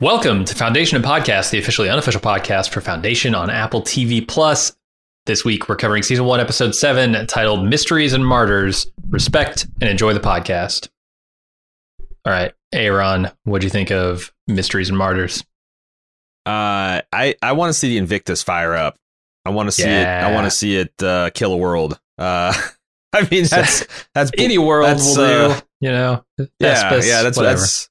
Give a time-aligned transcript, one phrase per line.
[0.00, 4.76] Welcome to Foundation and Podcast, the officially unofficial podcast for Foundation on Apple TV Plus.
[5.24, 8.90] This week, we're covering season one, episode seven, titled Mysteries and Martyrs.
[9.08, 10.88] Respect and enjoy the podcast.
[12.26, 15.40] All right, Aaron, what do you think of Mysteries and Martyrs?
[16.44, 18.98] Uh, I I want to see the Invictus fire up.
[19.46, 20.26] I want to see Yeah.
[20.26, 20.30] it.
[20.30, 21.98] I want to see it uh, kill a world.
[22.18, 22.52] Uh,
[23.14, 26.24] I mean that's that's Any world that's, will uh, do, you know?
[26.60, 27.60] yeah yeah that's whatever.
[27.60, 27.88] that's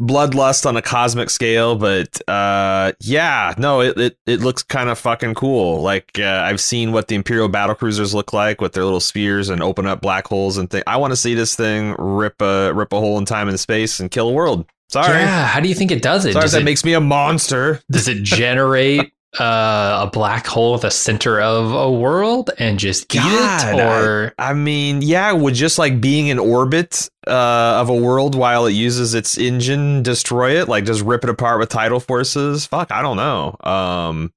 [0.00, 1.76] bloodlust on a cosmic scale.
[1.76, 5.82] But uh, yeah, no, it it, it looks kind of fucking cool.
[5.82, 9.48] Like uh, I've seen what the Imperial battle cruisers look like with their little spears
[9.48, 10.84] and open up black holes and things.
[10.86, 14.00] I want to see this thing rip a rip a hole in time and space
[14.00, 14.66] and kill a world.
[14.88, 15.20] Sorry.
[15.20, 16.32] Yeah, how do you think it does it?
[16.32, 17.80] Sorry, Does that it, makes me a monster.
[17.92, 23.14] does it generate uh, a black hole at the center of a world and just
[23.14, 23.80] eat God, it?
[23.80, 28.66] Or I mean, yeah, would just like being in orbit uh, of a world while
[28.66, 30.68] it uses its engine destroy it?
[30.68, 32.66] Like just rip it apart with tidal forces?
[32.66, 33.56] Fuck, I don't know.
[33.62, 34.32] Um,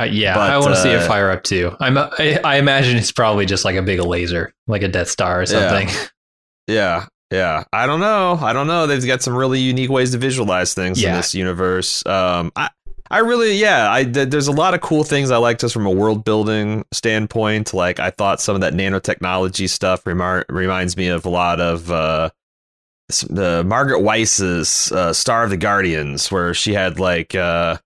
[0.00, 1.76] Uh, yeah, But, I want to see it uh, fire up too.
[1.78, 5.42] I'm, I, I imagine it's probably just like a big laser, like a Death Star
[5.42, 5.88] or something.
[6.66, 7.62] yeah, yeah.
[7.72, 8.36] I don't know.
[8.40, 8.88] I don't know.
[8.88, 12.04] They've got some really unique ways to visualize things in this universe.
[12.04, 12.70] Um, I.
[13.10, 15.86] I really, yeah, I th- there's a lot of cool things I like just from
[15.86, 17.74] a world building standpoint.
[17.74, 21.90] Like I thought some of that nanotechnology stuff remar- reminds me of a lot of
[21.90, 22.30] uh,
[23.28, 27.76] the Margaret Weis's uh, Star of the Guardians, where she had like uh,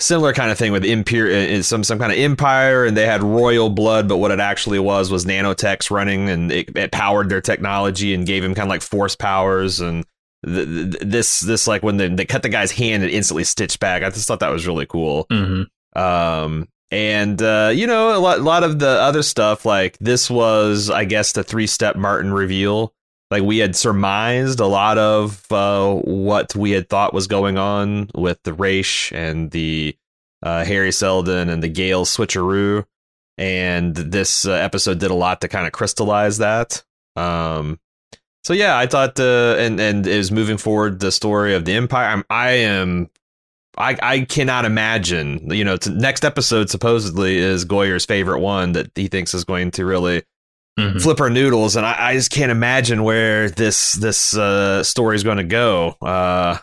[0.00, 3.70] similar kind of thing with imperial, some some kind of empire, and they had royal
[3.70, 8.12] blood, but what it actually was was nanotechs running, and it, it powered their technology
[8.14, 10.04] and gave him kind of like force powers and.
[10.44, 13.80] Th- th- This this like when they, they cut the guy's hand and instantly stitched
[13.80, 14.02] back.
[14.02, 15.26] I just thought that was really cool.
[15.30, 15.62] hmm
[15.94, 20.30] Um, and uh, you know, a lot, a lot of the other stuff, like this
[20.30, 22.92] was, I guess, the three step Martin reveal.
[23.30, 28.08] Like we had surmised a lot of uh, what we had thought was going on
[28.14, 29.96] with the Raych and the
[30.44, 32.84] uh, Hari Seldon and the Gaal switcheroo,
[33.36, 36.84] and this uh, episode did a lot to kind of crystallize that.
[37.16, 37.80] Um,
[38.46, 41.72] so yeah, I thought, uh, and and it was moving forward the story of the
[41.72, 42.06] Empire.
[42.08, 43.10] I'm, I am
[43.76, 45.50] I, I cannot imagine.
[45.50, 49.84] You know, next episode supposedly is Goyer's favorite one that he thinks is going to
[49.84, 50.22] really
[50.78, 51.02] Mhm.
[51.02, 55.24] flip our noodles, and I, I just can't imagine where this this uh, story is
[55.24, 55.96] going to go.
[56.00, 56.58] Uh,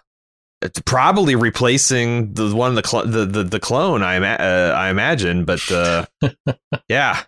[0.61, 4.03] it's probably replacing the one of the cl- the, the the clone.
[4.03, 6.05] I ima- uh, I imagine, but uh,
[6.87, 7.23] yeah,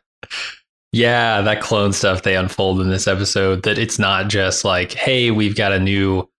[0.95, 3.63] Yeah, that clone stuff they unfold in this episode.
[3.63, 6.29] That it's not just like, hey, we've got a new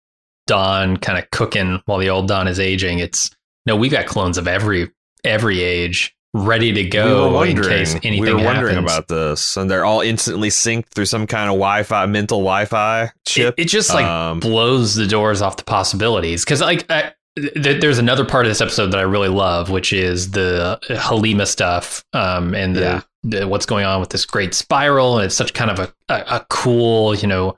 [0.46, 3.00] Don kind of cooking while the old Don is aging.
[3.00, 3.28] It's
[3.66, 4.90] no, we've got clones of every
[5.24, 8.92] every age ready to go were in case anything we were wondering happens.
[8.92, 13.54] about this, and they're all instantly synced through some kind of Wi-Fi mental Wi-Fi chip.
[13.58, 17.12] it just like Um, blows the doors off the possibilities because like I,
[17.54, 22.02] there's another part of this episode that I really love, which is the Halima stuff
[22.14, 23.00] um, and the, Yeah.
[23.24, 26.36] the what's going on with this great spiral, and it's such kind of a, a,
[26.36, 27.56] a cool, you know,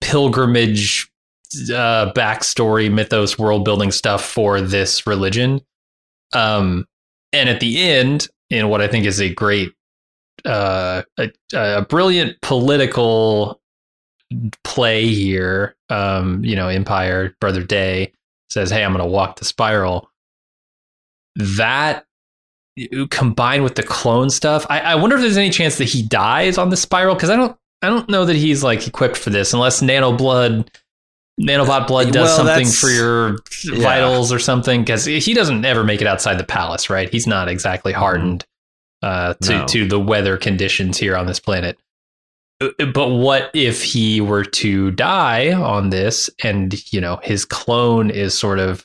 [0.00, 1.10] pilgrimage
[1.70, 5.60] uh, backstory, mythos, world building stuff for this religion.
[6.32, 6.86] Um,
[7.32, 9.72] and at the end, in what I think is a great,
[10.46, 13.60] uh, a, a brilliant political
[14.64, 15.74] play here.
[15.90, 18.12] Um, you know, Empire, Brother Day
[18.50, 20.10] says, Hey, I'm going to walk the spiral.
[21.36, 22.04] That
[23.10, 26.58] combined with the clone stuff, I, I wonder if there's any chance that he dies
[26.58, 29.52] on the spiral because I don't, I don't know that he's like equipped for this
[29.52, 30.70] unless nano blood,
[31.40, 33.82] nanobot blood does Well, something for your yeah.
[33.82, 37.08] vitals or something because he doesn't ever make it outside the palace, right?
[37.08, 38.44] He's not exactly hardened
[39.02, 39.58] uh, to.
[39.58, 39.66] No.
[39.66, 41.78] to the weather conditions here on this planet.
[42.60, 48.36] But what if he were to die on this, and you know his clone is
[48.36, 48.84] sort of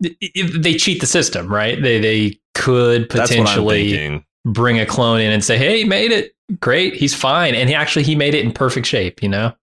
[0.00, 1.80] they cheat the system, right?
[1.80, 5.84] They they could That's what I'm potentially bring a clone in and say, "Hey, he
[5.84, 9.28] made it, great, he's fine," and he actually he made it in perfect shape, you
[9.28, 9.54] know.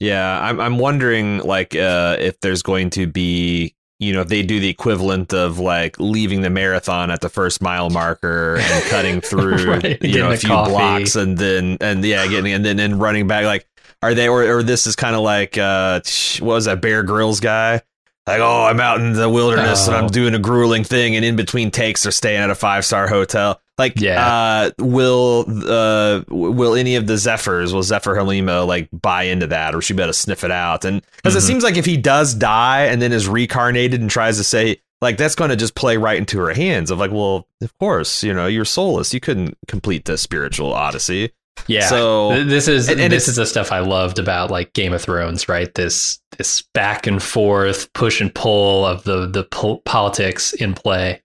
[0.00, 4.42] Yeah, I'm I'm wondering like uh, if there's going to be you know if they
[4.42, 9.20] do the equivalent of like leaving the marathon at the first mile marker and cutting
[9.30, 10.70] through Right, you know a few coffee.
[10.70, 13.66] blocks and then and yeah getting and then and running back like
[14.02, 16.00] are they or or this is kind of like uh
[16.40, 17.80] what was that Bear Grylls guy
[18.26, 19.98] like, oh, I'm out in the wilderness and Oh.
[19.98, 23.06] I'm doing a grueling thing, and in between takes they're staying at a five star
[23.06, 23.60] hotel.
[23.76, 24.24] Like, Yeah.
[24.26, 29.74] uh, will uh, will any of the Zephyrs, will Zephyr Halima like buy into that,
[29.74, 30.84] or she better sniff it out?
[30.84, 31.38] And because Mhm.
[31.38, 34.76] it seems like if he does die and then is reincarnated and tries to say
[35.00, 38.22] like that's going to just play right into her hands of like, well, of course,
[38.22, 41.30] you know, you're soulless, you couldn't complete the spiritual odyssey.
[41.66, 41.86] Yeah.
[41.88, 45.02] So this is and- and this is the stuff I loved about like Game of
[45.02, 45.72] Thrones, right?
[45.74, 51.20] This this back and forth push and pull of the the pol- politics in play.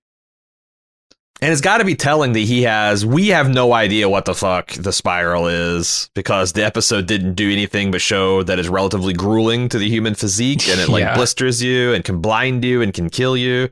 [1.41, 3.05] And it's got to be telling that he has.
[3.05, 7.49] We have no idea what the fuck the spiral is because the episode didn't do
[7.49, 11.15] anything but show that it's relatively grueling to the human physique and it like Yeah.
[11.15, 13.69] blisters you and can blind you and can kill you.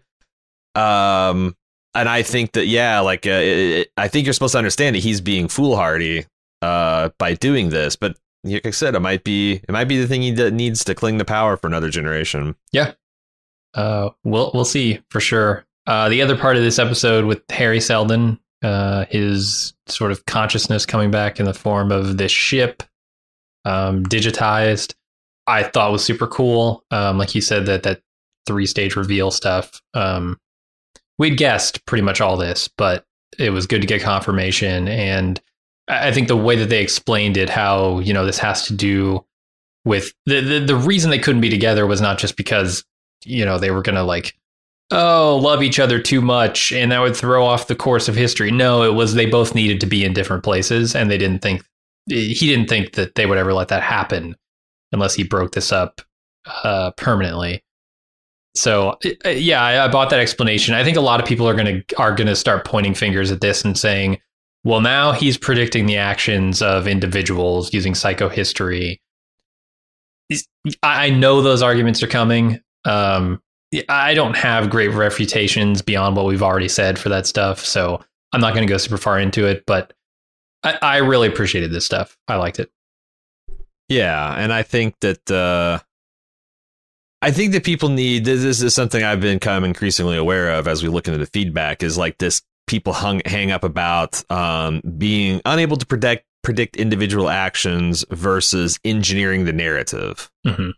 [0.76, 1.56] Um,
[1.94, 5.00] and I think that yeah, like uh, it, I think you're supposed to understand that
[5.04, 6.26] he's being foolhardy
[6.64, 10.08] uh by doing this, but like I said, it might be it might be the
[10.08, 12.56] thing he needs to cling to power for another generation.
[12.72, 12.94] Yeah,
[13.74, 15.66] uh, we'll we'll see for sure.
[15.88, 20.86] Uh, the other part of this episode with Hari Seldon, uh, his sort of consciousness
[20.86, 22.84] coming back in the form of this ship,
[23.64, 24.96] um, digitized,
[25.48, 26.84] I thought was super cool.
[26.92, 28.02] Um, like you said, that that
[28.46, 29.82] three stage reveal stuff.
[29.94, 30.38] Um,
[31.18, 33.06] we'd guessed pretty much all this, but
[33.40, 34.88] it was good to get confirmation.
[34.90, 35.40] And
[35.88, 39.26] I think the way that they explained it, how you know this has to do
[39.86, 42.84] with the the, the reason they couldn't be together was not just because
[43.24, 44.36] you know they were gonna like
[44.92, 48.52] oh love each other too much and that would throw off the course of history.
[48.52, 51.64] No it was they both needed to be in different places and they didn't think
[52.06, 54.36] he didn't think that they would ever let that happen
[54.94, 56.02] unless he broke this up
[56.64, 57.62] uh, permanently.
[58.56, 60.74] So yeah I, I bought that explanation.
[60.74, 63.66] I think a lot of people are gonna are gonna start pointing fingers at this
[63.66, 64.20] and saying
[64.64, 69.00] well now he's predicting the actions of individuals using psychohistory.
[70.32, 72.62] I I know those arguments are coming.
[72.86, 73.42] Um,
[73.90, 78.42] I don't have great refutations beyond what we've already said for that stuff, so I'm
[78.42, 79.64] not going to go super far into it.
[79.66, 79.94] But
[80.64, 82.18] I, I really appreciated this stuff.
[82.28, 82.72] I liked it.
[83.90, 85.80] Yeah, and I think that uh
[87.22, 90.84] I think that people need this this is something I've become increasingly aware of as
[90.84, 95.42] we look into the feedback is like this people hung hang up about um being
[95.46, 100.30] unable to predict predict individual actions versus engineering the narrative.
[100.46, 100.74] Mhm.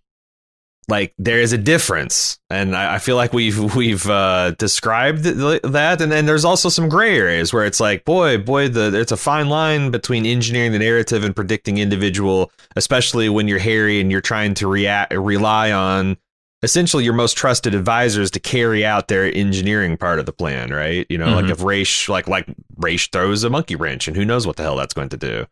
[0.89, 5.61] Like there is a difference, and I, I feel like we've we've uh, described th-
[5.61, 9.11] that, and then there's also some gray areas where it's like, boy, boy, the there's
[9.11, 14.11] a fine line between engineering the narrative and predicting individual, especially when you're Hari and
[14.11, 16.17] you're trying to react rely on
[16.63, 21.05] essentially your most trusted advisors to carry out their engineering part of the plan, right?
[21.09, 21.51] You know, like Mhm.
[21.51, 22.47] if Raych like like
[22.81, 25.45] Raych throws a monkey wrench, and who knows what the hell that's going to do.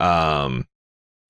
[0.00, 0.66] Um,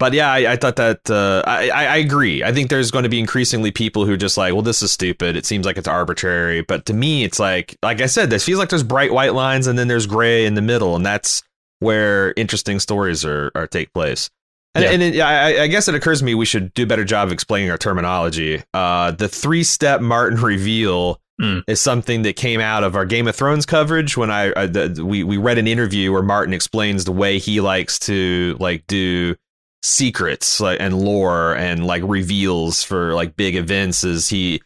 [0.03, 2.43] but yeah, I, I thought that uh, I, I agree.
[2.43, 4.91] I think there's going to be increasingly people who are just like, well, this is
[4.91, 5.37] stupid.
[5.37, 6.63] It seems like it's arbitrary.
[6.63, 9.69] But to me, it's like, like I said, this feels like there's bright white lines
[9.69, 11.45] and then there's gray in the middle, and that's
[11.79, 14.29] where interesting stories are, are take place.
[14.75, 14.91] And, Yeah.
[14.91, 17.29] and it, I, I guess it occurs to me we should do a better job
[17.29, 18.61] of explaining our terminology.
[18.75, 21.63] Uh, the three step Martin reveal Mm.
[21.67, 25.03] is something that came out of our Game of Thrones coverage when I, I the,
[25.05, 29.35] we we read an interview where Martin explains the way he likes to like do
[29.83, 34.61] secrets like and lore and like reveals for like big events is he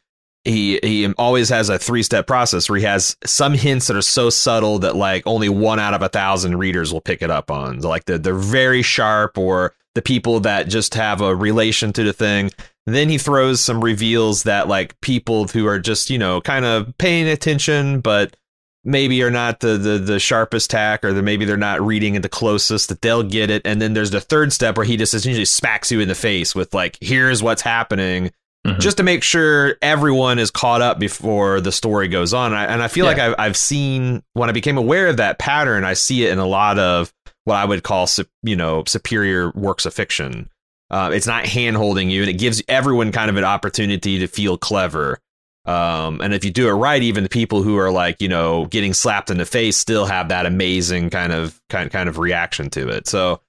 [0.46, 4.02] he he always has a three step process where he has some hints that are
[4.02, 7.50] so subtle that like only one out of a thousand readers will pick it up
[7.50, 7.80] on.
[7.80, 12.12] Like the, they're very sharp or the people that just have a relation to the
[12.12, 12.52] thing.
[12.86, 16.96] Then he throws some reveals that like people who are just you know kind of
[16.98, 18.36] paying attention but
[18.86, 22.22] maybe are not the the, the sharpest tack or the, maybe they're not reading it
[22.22, 25.12] the closest that they'll get it and then there's the third step where he just
[25.12, 28.30] essentially smacks you in the face with like here's what's happening
[28.66, 28.80] Mhm.
[28.80, 32.64] just to make sure everyone is caught up before the story goes on and I,
[32.64, 33.10] and I feel Yeah.
[33.12, 36.38] like I've, I've seen when I became aware of that pattern I see it in
[36.40, 37.12] a lot of
[37.44, 38.08] what I would call
[38.42, 40.48] you know superior works of fiction
[40.90, 44.26] uh, it's not hand holding you and it gives everyone kind of an opportunity to
[44.26, 45.18] feel clever
[45.66, 48.66] um, and if you do it right, even the people who are like, you know,
[48.66, 52.70] getting slapped in the face still have that amazing kind of kind kind of reaction
[52.70, 53.06] to it.
[53.08, 53.40] So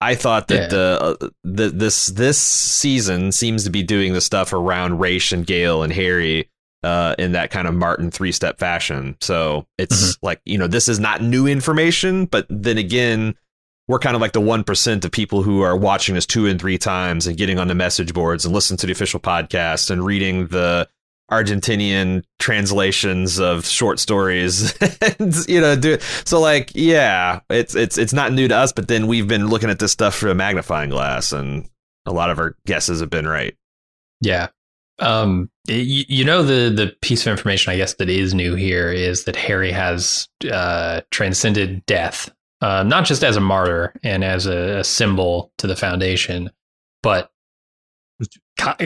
[0.00, 0.68] I thought that Yeah.
[0.68, 5.46] the, uh, the this this season seems to be doing the stuff around Raych and
[5.46, 6.50] Gaal and Hari
[6.82, 9.16] uh, in that kind of Martin three step fashion.
[9.20, 13.34] So it's like you know this is not new information, but then again.
[13.88, 16.60] We're kind of like the one percent of people who are watching this two and
[16.60, 20.04] three times and getting on the message boards and listening to the official podcast and
[20.04, 20.88] reading the
[21.30, 24.74] Argentinian translations of short stories.
[25.18, 28.88] and, you know, do so like yeah, it's it's it's not new to us, but
[28.88, 31.68] then we've been looking at this stuff through a magnifying glass, and
[32.06, 33.56] a lot of our guesses have been right.
[34.20, 34.48] Yeah.
[34.98, 38.90] Um, you, you know the the piece of information I guess that is new here
[38.90, 42.30] is that Hari has uh, transcended death,
[42.60, 46.50] uh, not just as a martyr and as a, a symbol to the Foundation,
[47.02, 47.30] but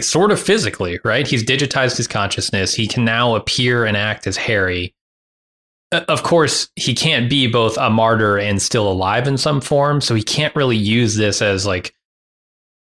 [0.00, 1.26] sort of physically, right?
[1.26, 2.75] He's digitized his consciousness.
[2.75, 4.94] He can now appear and act as Hari.
[5.92, 10.14] Of course, he can't be both a martyr and still alive in some form, so
[10.14, 11.94] he can't really use this as like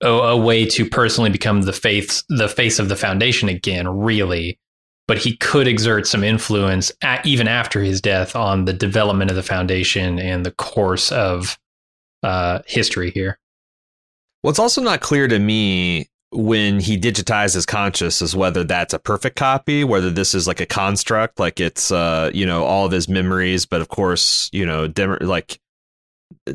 [0.04, 4.60] a, way to personally become the face the face of the foundation again, really.
[5.08, 9.36] But he could exert some influence at, even after his death on the development of
[9.36, 11.58] the foundation and the course of
[12.24, 13.40] uh, history here.
[14.44, 19.00] Well, it's also not clear to me when he digitizes conscious is whether that's a
[19.00, 22.92] perfect copy, whether this is like a construct, like it's uh, you know, all of
[22.92, 25.60] his memories, but of course, you know, dem- like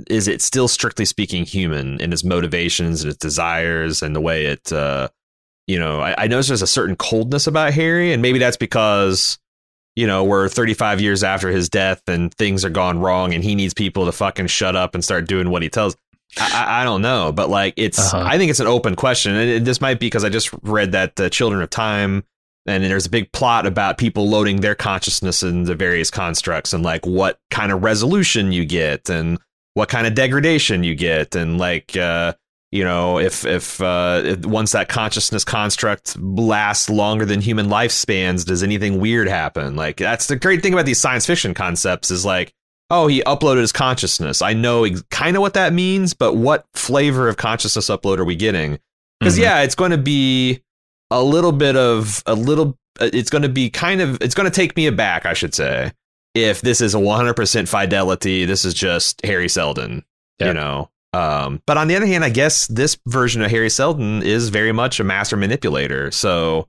[0.08, 4.46] is it still strictly speaking human in its motivations and its desires and the way
[4.46, 5.08] it uh
[5.66, 9.38] you know I, I notice there's a certain coldness about Hari and maybe that's because
[9.94, 13.54] you know we're 35 years after his death and things are gone wrong and he
[13.54, 15.96] needs people to fucking shut up and start doing what he tells
[16.38, 18.24] I, I don't know, but like it's, uh-huh.
[18.26, 21.16] I think it's an open question, and this might be because I just read that
[21.16, 22.24] the Children of Time,
[22.66, 27.06] and there's a big plot about people loading their consciousness into various constructs, and like
[27.06, 29.38] what kind of resolution you get, and
[29.76, 32.32] what kind of degradation you get and like uh,
[32.72, 38.46] you know if if, uh, if once that consciousness construct lasts longer than human lifespans
[38.46, 42.24] does anything weird happen like that's the great thing about these science fiction concepts is
[42.24, 42.54] like
[42.90, 46.64] oh he uploaded his consciousness i know ex- kind of what that means but what
[46.74, 48.78] flavor of consciousness upload are we getting
[49.20, 49.44] because mm-hmm.
[49.44, 50.62] yeah it's going to be
[51.10, 54.48] a little bit of a little uh, it's going to be kind of it's going
[54.50, 55.92] to take me aback i should say
[56.36, 60.04] if this is a 100% fidelity, this is just Hari Seldon,
[60.38, 60.90] you know.
[61.14, 64.72] Um, but on the other hand, I guess this version of Hari Seldon is very
[64.72, 66.10] much a master manipulator.
[66.10, 66.68] So,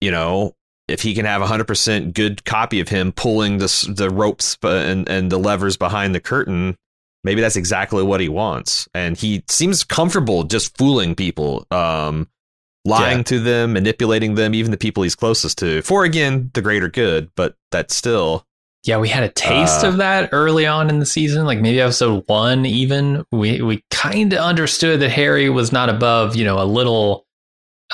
[0.00, 0.56] you know,
[0.92, 5.08] if he can have a 100% good copy of him pulling the, the ropes and,
[5.08, 6.76] and the levers behind the curtain,
[7.24, 8.88] maybe that's exactly what he wants.
[8.94, 12.28] And he seems comfortable just fooling people, um,
[12.84, 13.24] lying yeah.
[13.24, 17.30] to them, manipulating them, even the people he's closest to, for again, the greater good.
[17.34, 18.46] But that's still
[18.84, 21.80] yeah, we had a taste uh, of that early on in the season, like maybe
[21.80, 22.66] episode one.
[22.66, 27.24] Even we we kind of understood that Hari was not above, you know, a little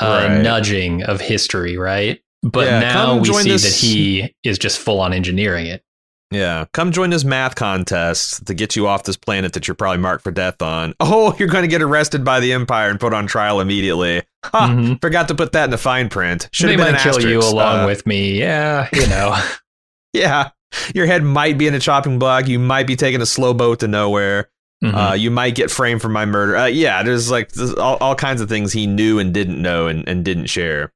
[0.00, 0.42] uh, right.
[0.42, 2.22] nudging of history, right?
[2.42, 3.62] But yeah, now we see this...
[3.62, 5.82] that he is just full on engineering it.
[6.30, 9.98] Yeah, come join this math contest to get you off this planet that you're probably
[9.98, 10.94] marked for death on.
[11.00, 14.22] Oh, you're going to get arrested by the Empire and put on trial immediately.
[14.44, 14.94] Ha, mm-hmm.
[14.96, 16.48] Forgot to put that in the fine print.
[16.52, 17.26] Should have been kill asterisk.
[17.26, 18.38] you along uh, with me.
[18.38, 19.42] Yeah, you know.
[20.12, 20.50] yeah,
[20.94, 22.46] your head might be in a chopping block.
[22.46, 24.50] You might be taking a slow boat to nowhere.
[24.84, 24.94] Mm-hmm.
[24.94, 26.56] Uh, you might get framed for my murder.
[26.56, 29.86] Uh, yeah, there's like there's all, all kinds of things he knew and didn't know
[29.86, 30.92] and, and didn't share.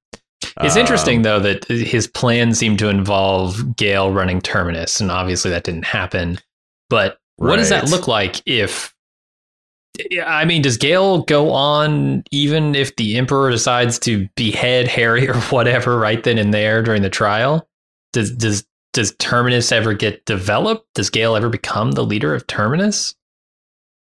[0.61, 5.51] It's um, interesting though that his plan seemed to involve Gaal running Terminus, and obviously
[5.51, 6.39] that didn't happen.
[6.91, 7.57] But what right.
[7.57, 8.95] does that look like if?
[10.25, 15.35] I mean, does Gaal go on even if the Emperor decides to behead Hari or
[15.35, 17.69] whatever right then and there during the trial?
[18.13, 20.87] Does does does Terminus ever get developed?
[20.95, 23.15] Does Gaal ever become the leader of Terminus?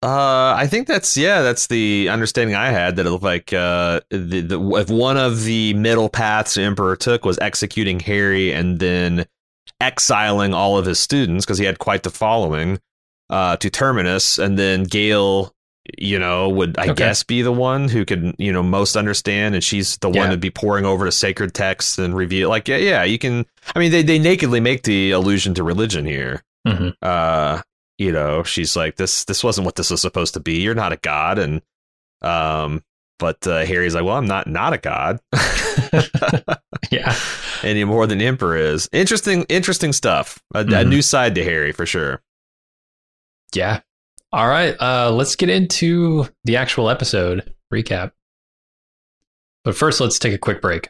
[0.03, 4.01] Uh, I think that's yeah, that's the understanding I had that it looked like uh,
[4.09, 8.79] the, the if one of the middle paths the Emperor took was executing Hari and
[8.79, 9.25] then
[9.79, 12.79] exiling all of his students because he had quite the following
[13.29, 15.51] uh, to Terminus, and then Gaal
[15.97, 16.93] you know, would I okay.
[16.93, 20.21] guess be the one who could, you know, most understand, and she's the yeah.
[20.21, 22.49] one to be pouring over the sacred texts and reveal.
[22.49, 23.45] Like, yeah, yeah, you can.
[23.75, 26.43] I mean, they they nakedly make the allusion to religion here.
[26.67, 26.89] Mm-hmm.
[27.01, 27.61] Uh,
[28.01, 30.61] you know, she's like, this this wasn't what this was supposed to be.
[30.61, 31.61] You're not a god, and
[32.23, 32.83] um,
[33.19, 35.19] but uh, Hari's like, well, I'm not not a god.
[36.91, 37.15] yeah,
[37.63, 38.89] any more than Emperor is.
[38.91, 40.41] Interesting, interesting stuff.
[40.55, 40.73] A, mm-hmm.
[40.73, 42.23] a new side to Hari for sure.
[43.53, 43.81] Yeah,
[44.33, 48.13] all right, uh, let's get into the actual episode recap.
[49.63, 50.89] But first, let's take a quick break.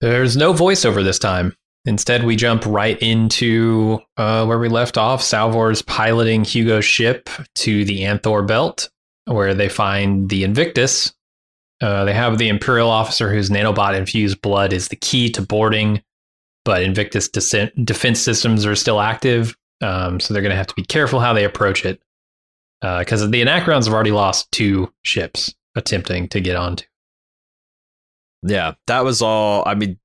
[0.00, 1.56] There's no voiceover this time.
[1.84, 5.20] Instead, we jump right into uh, where we left off.
[5.20, 8.88] Salvor's piloting Hugo's ship to the Anthor Belt,
[9.24, 11.12] where they find the Invictus.
[11.80, 16.00] Uh, they have the Imperial officer whose nanobot infused blood is the key to boarding,
[16.64, 20.84] but Invictus defense systems are still active, um, so they're going to have to be
[20.84, 22.00] careful how they approach it
[22.80, 26.84] because uh, the Anacreons have already lost two ships attempting to get onto.
[28.44, 29.62] Yeah, that was all.
[29.66, 29.98] I mean,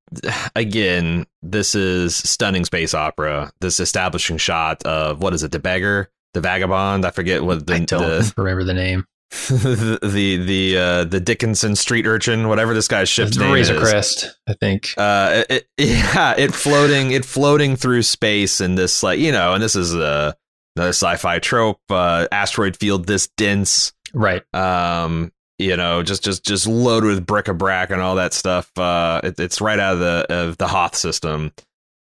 [0.56, 3.52] again, this is stunning space opera.
[3.60, 7.06] This establishing shot of what is it, the beggar, the vagabond?
[7.06, 7.76] I forget what the.
[7.76, 9.06] I don't the, remember the name.
[9.50, 13.80] the the the, uh, the Dickensian street urchin, whatever this guy's ship's name Razor is.
[13.82, 14.94] Crest, I think.
[14.98, 19.62] Uh, it, yeah, it floating, it floating through space in this like you know, and
[19.62, 20.32] this is uh,
[20.78, 21.82] another sci-fi trope.
[21.90, 24.44] Uh, asteroid field this dense, right.
[24.54, 28.72] um, you know, just just just loaded with bric-a-brac and all that stuff.
[28.78, 31.52] Uh, it, it's right out of the of the Hoth system.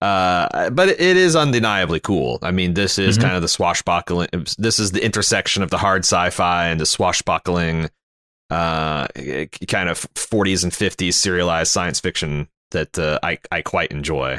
[0.01, 2.39] Uh, but it is undeniably cool.
[2.43, 3.23] I mean, this is Mhm.
[3.23, 4.29] kind of the swashbuckling.
[4.59, 7.89] This is the intersection of the hard sci-fi and the swashbuckling,
[8.51, 9.07] uh,
[9.69, 14.35] kind of 40s and 50s serialized science fiction that uh, I I quite enjoy.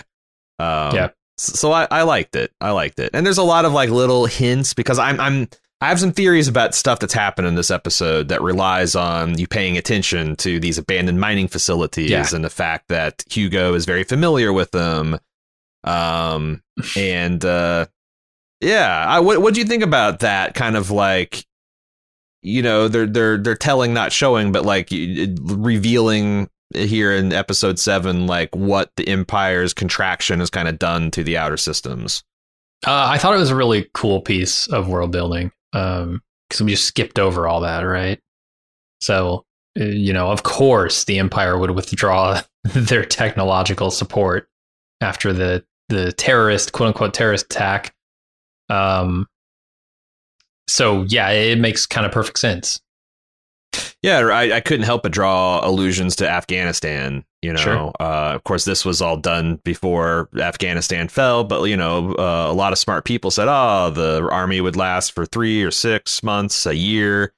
[0.60, 1.10] Um, Yeah.
[1.38, 2.52] So I, I liked it.
[2.62, 5.50] I liked it, and there's a lot of like little hints because I'm I'm
[5.86, 9.46] I have some theories about stuff that's happened in this episode that relies on you
[9.46, 12.26] paying attention to these abandoned mining facilities Yeah.
[12.34, 15.20] and the fact that Hugo is very familiar with them.
[15.84, 16.64] Um,
[16.98, 17.86] and uh,
[18.62, 21.46] yeah, I, what what do you think about that kind of like,
[22.42, 28.26] you know, they're they're they're telling, not showing, but like revealing here in episode seven,
[28.26, 32.24] like what the Empire's contraction has kind of done to the outer systems.
[32.88, 36.88] Uh, I thought it was a really cool piece of world building because we just
[36.88, 38.20] skipped over all that, right?
[39.02, 39.46] So,
[39.80, 44.48] uh, you know, of course, the Empire would withdraw their technological support
[45.02, 47.94] after the the terrorist, quote unquote, terrorist attack.
[48.70, 49.28] Um.
[50.68, 52.82] So yeah, it makes kind of perfect sense.
[54.02, 57.24] Yeah, I, I couldn't help but draw allusions to Afghanistan.
[57.46, 57.92] You know, Sure.
[58.00, 62.54] uh, of course, this was all done before Afghanistan fell, but you know, uh, a
[62.54, 66.66] lot of smart people said, "Oh, the army would last for three or six months,
[66.66, 67.34] a year."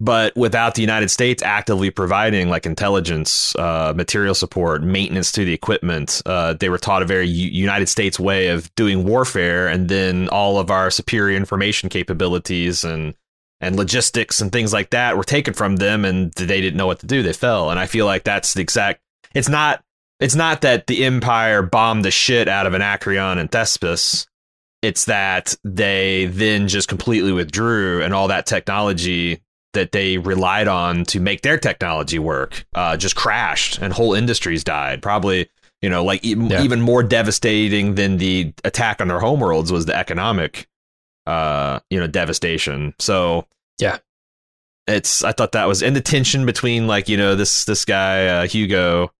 [0.00, 5.52] But without the United States actively providing like intelligence, uh, material support, maintenance to the
[5.52, 10.28] equipment, uh, they were taught a very United States way of doing warfare, and then
[10.30, 13.14] all of our superior information capabilities and
[13.60, 16.98] and logistics and things like that were taken from them and they didn't know what
[16.98, 19.00] to do they fell and i feel like that's the exact
[19.34, 19.82] it's not
[20.20, 24.26] it's not that the empire bombed the shit out of anacreon and thespis
[24.82, 29.40] it's that they then just completely withdrew and all that technology
[29.72, 34.62] that they relied on to make their technology work uh, just crashed and whole industries
[34.62, 35.48] died probably
[35.82, 36.62] you know like e- Yeah.
[36.62, 40.68] even more devastating than the attack on their homeworlds was the economic
[41.26, 43.46] uh you know devastation so
[43.80, 43.98] Yeah.
[44.86, 48.26] it's i thought that was and the tension between like you know this this guy
[48.26, 49.10] uh, hugo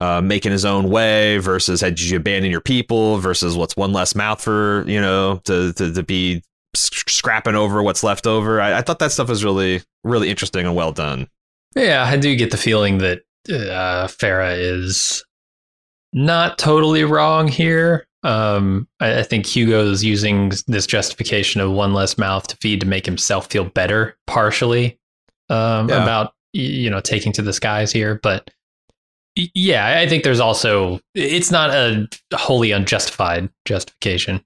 [0.00, 4.14] uh making his own way versus had you abandon your people versus what's one less
[4.14, 6.42] mouth for you know to to, to be
[6.74, 10.74] scrapping over what's left over I, I thought that stuff was really really interesting and
[10.74, 11.28] well done
[11.74, 15.24] Yeah, I do get the feeling that uh, Phara is
[16.12, 18.06] not totally wrong here.
[18.22, 22.86] Um, I, I think is using this justification of one less mouth to feed to
[22.86, 24.98] make himself feel better, partially
[25.48, 26.02] um, Yeah.
[26.02, 28.20] about you know taking to the skies here.
[28.22, 28.50] But
[29.36, 34.44] yeah, I think there's also it's not a wholly unjustified justification.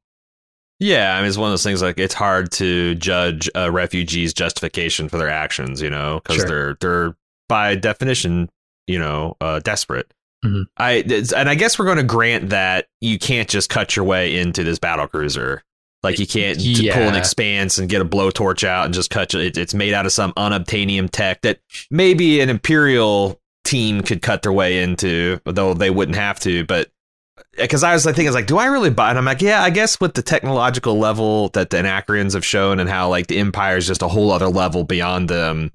[0.81, 4.35] Yeah, I mean, it's one of those things like it's hard to judge a refugee's
[4.35, 6.47] justification for their actions, you know, because Sure.
[6.49, 7.17] they're they're
[7.49, 8.51] by definition,
[8.87, 10.13] you know, uh, desperate.
[10.45, 10.65] Mhm.
[10.77, 11.05] I
[11.37, 14.65] and I guess we're going to grant that you can't just cut your way into
[14.65, 15.63] this battle cruiser.
[16.03, 19.33] Like you can't t- pull an expanse and get a blowtorch out and just cut
[19.35, 19.57] it.
[19.57, 24.53] It's made out of some unobtainium tech that maybe an imperial team could cut their
[24.53, 26.65] way into, though they wouldn't have to.
[26.65, 26.91] But
[27.57, 29.11] because I was like thinking, it's like, do I really buy?
[29.11, 32.79] And I'm like, yeah, I guess with the technological level that the Anacreons have shown,
[32.79, 35.71] and how like the Empire is just a whole other level beyond them.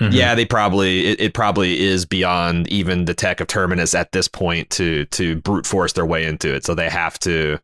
[0.00, 0.12] Mhm.
[0.12, 4.28] Yeah, they probably it, it probably is beyond even the tech of Terminus at this
[4.28, 6.64] point to to brute force their way into it.
[6.64, 7.58] So they have to,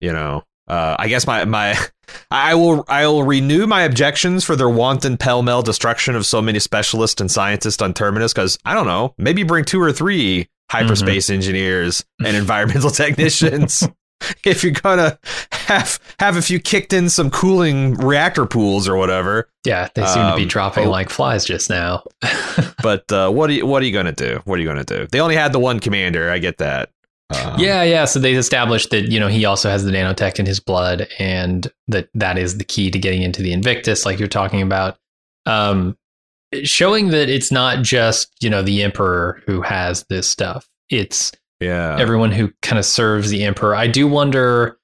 [0.00, 0.42] you know.
[0.70, 1.76] Uh, I guess my my
[2.30, 6.40] I will I will renew my objections for their wanton pell mell destruction of so
[6.40, 10.48] many specialists and scientists on Terminus because I don't know maybe bring two or three
[10.70, 13.82] hyperspace engineers and environmental technicians
[14.44, 15.18] if you're gonna
[15.52, 19.48] have have a few kicked in some cooling reactor pools or whatever.
[19.64, 20.90] Yeah, they seem to be Um, dropping oh.
[20.90, 22.04] like flies just now.
[22.82, 24.40] But uh, what are you what are you gonna do?
[24.44, 25.08] What are you gonna do?
[25.10, 26.30] They only had the one commander.
[26.30, 26.90] I get that.
[27.30, 28.04] Um, yeah, yeah.
[28.04, 31.70] So they established that you know he also has the nanotech in his blood, and
[31.88, 34.98] that that is the key to getting into the Invictus, like you're talking about.
[35.46, 35.96] Um,
[36.64, 41.96] showing that it's not just you know the Emperor who has this stuff; it's yeah.
[41.98, 43.74] everyone who kind of serves the Emperor.
[43.74, 44.78] I do wonder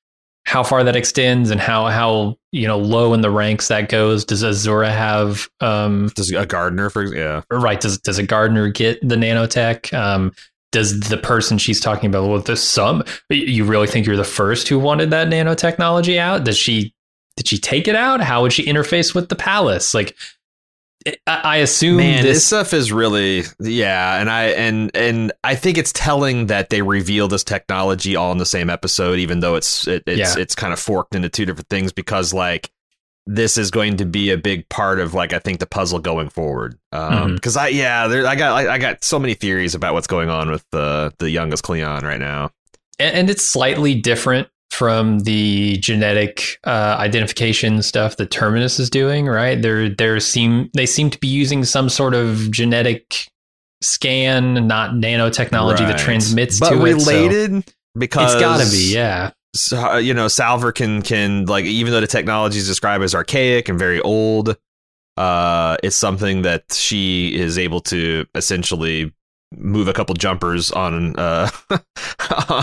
[0.44, 4.24] how far that extends and how how you know low in the ranks that goes.
[4.24, 7.42] Does Azura have um, Does a gardener for yeah.
[7.50, 10.32] right does does a gardener get the nanotech um
[10.76, 14.68] does the person she's talking about well there's some you really think you're the first
[14.68, 16.92] who wanted that nanotechnology out does she
[17.38, 20.14] did she take it out how would she interface with the palace like
[21.26, 22.46] I, I assume Man, this, this.
[22.46, 27.28] stuff is really yeah, and I and and I think it's telling that they reveal
[27.28, 30.42] this technology all in the same episode, even though it's it, it's Yeah.
[30.42, 32.72] it's kind of forked into two different things because like
[33.26, 36.28] this is going to be a big part of like I think the puzzle going
[36.28, 36.78] forward.
[36.92, 37.34] Um, Mhm.
[37.34, 40.30] because I yeah, there, I got I, I got so many theories about what's going
[40.30, 42.50] on with the the youngest Cleon right now.
[42.98, 49.26] and and it's slightly different from the genetic uh, identification stuff that Terminus is doing,
[49.26, 49.60] right?
[49.62, 53.26] There, there seem they seem to be using some sort of genetic
[53.82, 57.00] scan, not nanotechnology that transmits but to it.
[57.00, 57.64] so related
[57.96, 59.30] because it's got to be, yeah.
[59.60, 63.14] So, uh, you know, Salvor can can like even though the technology is described as
[63.14, 64.56] archaic and very old,
[65.16, 69.12] uh, it's something that she is able to essentially
[69.56, 71.48] move a couple jumpers on uh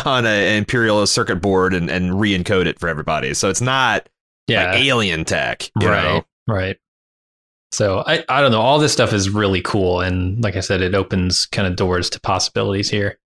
[0.06, 3.34] on an imperial circuit board and and re-encode it for everybody.
[3.34, 4.10] So it's not
[4.47, 6.25] Yeah, like alien tech, you right, know?
[6.47, 6.77] right.
[7.71, 8.62] So I, I don't know.
[8.62, 12.10] All this stuff is really cool, and like I said, it opens kind of doors
[12.12, 13.19] to possibilities here.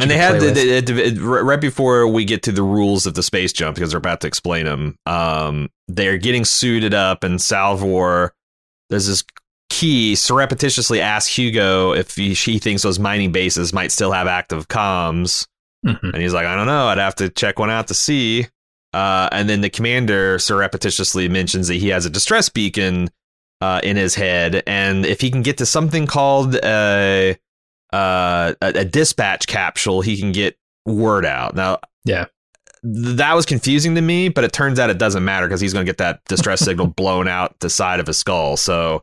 [0.00, 3.22] And they had the, the- the- right before we get to the rules of the
[3.22, 4.96] space jump because they're about to explain them.
[5.06, 8.32] Um, they're getting suited up, and Salvor.
[8.90, 9.24] There's this
[9.70, 14.68] key surreptitiously asks Hugo if he, she thinks those mining bases might still have active
[14.68, 15.46] comms,
[15.84, 16.12] Mhm.
[16.12, 16.86] and he's like, I don't know.
[16.88, 18.46] I'd have to check one out to see.
[18.92, 23.08] Uh, and then the commander surreptitiously mentions that he has a distress beacon
[23.60, 27.36] uh, in his head, and if he can get to something called a
[27.96, 31.54] uh, a, a dispatch capsule, he can get word out.
[31.54, 32.26] Now, Yeah.
[32.82, 35.72] th- that was confusing to me, but it turns out it doesn't matter because he's
[35.72, 38.56] going to get that distress signal blown out the side of his skull.
[38.56, 39.02] So,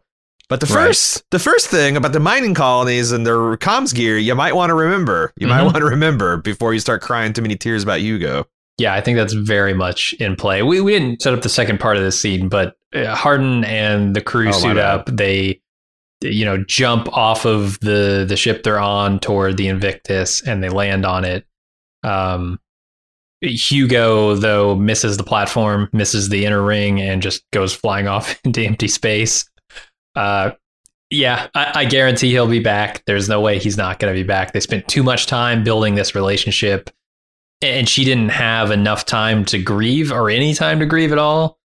[0.50, 0.88] but the Right.
[0.88, 4.70] first the first thing about the mining colonies and their comms gear, you might want
[4.70, 5.34] to remember.
[5.38, 5.66] You might Mhm.
[5.66, 8.46] want to remember before you start crying too many tears about Hugo.
[8.78, 10.62] Yeah, I think that's very much in play.
[10.64, 14.16] We we didn't set up the second part of this scene, but uh, Hardin and
[14.16, 15.10] the crew Oh, suit up.
[15.12, 15.62] They,
[16.24, 20.70] you know, jump off of the the ship they're on toward the Invictus, and they
[20.70, 21.46] land on it.
[22.04, 22.60] Um,
[23.42, 28.62] Hugo though misses the platform, misses the inner ring, and just goes flying off into
[28.62, 29.50] empty space.
[30.16, 30.52] Uh,
[31.10, 33.04] yeah, I, I guarantee he'll be back.
[33.06, 34.54] There's no way he's not going to be back.
[34.54, 36.90] They spent too much time building this relationship
[37.64, 41.58] and she didn't have enough time to grieve or any time to grieve at all.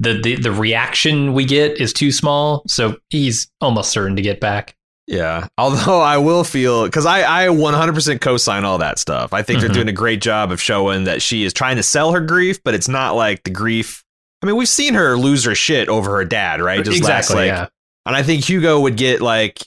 [0.00, 4.38] The, the the reaction we get is too small, so he's almost certain to get
[4.40, 4.76] back.
[5.08, 5.48] Yeah.
[5.58, 9.32] Although I will feel because I, I 100% co sign all that stuff.
[9.32, 9.62] I think Mhm.
[9.62, 12.62] they're doing a great job of showing that she is trying to sell her grief,
[12.62, 14.04] but it's not like the grief.
[14.42, 16.84] I mean, we've seen her lose her shit over her dad, right?
[16.84, 17.36] Just last, exactly.
[17.36, 17.66] like- yeah.
[18.06, 19.58] And I think Hugo would get like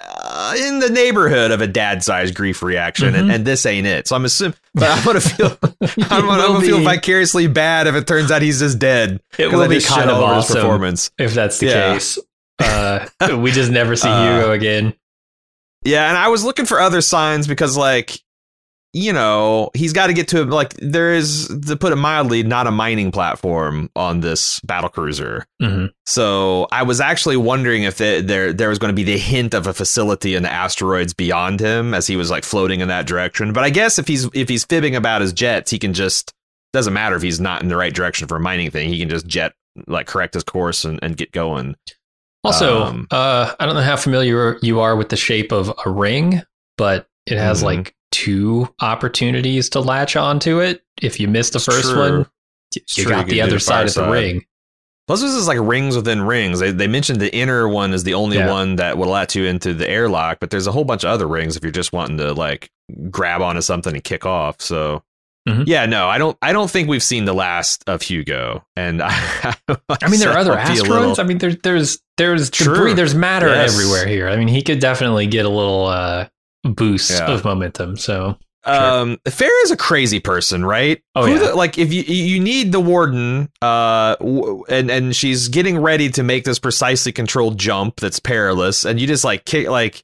[0.00, 3.34] uh, in the neighborhood of a dad sized grief reaction, and, Mhm.
[3.34, 4.06] and this ain't it.
[4.08, 5.78] So I'm assuming, but I'm gonna feel, I'm
[6.26, 9.20] gonna, I'm gonna feel vicariously bad if it turns out he's just dead.
[9.38, 11.10] It will be kind of all over his awesome performance.
[11.18, 11.92] if that's the Yeah.
[11.94, 12.18] case.
[12.58, 13.06] Uh,
[13.38, 14.94] we just never see Uh, Hugo again.
[15.84, 18.18] Yeah, and I was looking for other signs because, like,
[18.98, 22.66] you know, he's got to get to like there is, to put it mildly, not
[22.66, 25.44] a mining platform on this battle cruiser.
[25.60, 25.92] Mhm.
[26.06, 29.52] So I was actually wondering if the, there there was going to be the hint
[29.52, 33.06] of a facility in the asteroids beyond him as he was like floating in that
[33.06, 33.52] direction.
[33.52, 36.32] But I guess if he's if he's fibbing about his jets, he can just
[36.72, 38.88] doesn't matter if he's not in the right direction for a mining thing.
[38.88, 39.52] He can just jet
[39.86, 41.76] like correct his course and, and get going.
[42.44, 45.90] Also, Um, uh, I don't know how familiar you are with the shape of a
[45.90, 46.42] ring,
[46.78, 47.64] but it has Mhm.
[47.64, 50.82] like two opportunities to latch onto it.
[51.02, 51.98] If you miss the It's first true.
[51.98, 52.26] one,
[52.74, 54.44] It's you true, you got can the other the side of the ring.
[55.06, 56.58] Plus, this is like rings within rings.
[56.58, 58.50] They, they mentioned the inner one is the only Yeah.
[58.50, 61.28] one that would let you into the airlock, but there's a whole bunch of other
[61.28, 62.70] rings if you're just wanting to like
[63.10, 64.60] grab onto something and kick off.
[64.60, 65.04] So,
[65.48, 65.62] Mhm.
[65.68, 66.36] yeah, no, I don't.
[66.42, 68.64] I don't think we've seen the last of Hugo.
[68.76, 70.88] And I, I mean, there are other I'll be a asteroids.
[70.90, 72.74] little- I mean, there's there's there's True.
[72.74, 73.74] debris, there's matter Yes.
[73.74, 74.28] everywhere here.
[74.28, 76.26] I mean, he could definitely get a little uh,
[76.66, 77.30] boost Yeah.
[77.30, 77.96] of momentum.
[77.96, 81.00] So Um, Phara is a crazy person, right?
[81.14, 81.38] Oh, Who yeah.
[81.50, 86.10] the- like if you you need the warden, uh, w- and and she's getting ready
[86.10, 90.02] to make this precisely controlled jump that's perilous, and you just like kick like.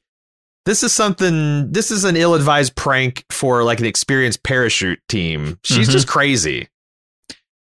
[0.65, 1.73] This is something.
[1.73, 5.59] This is an ill-advised prank for like an experienced parachute team.
[5.65, 5.91] She's Mhm.
[5.91, 6.69] just crazy.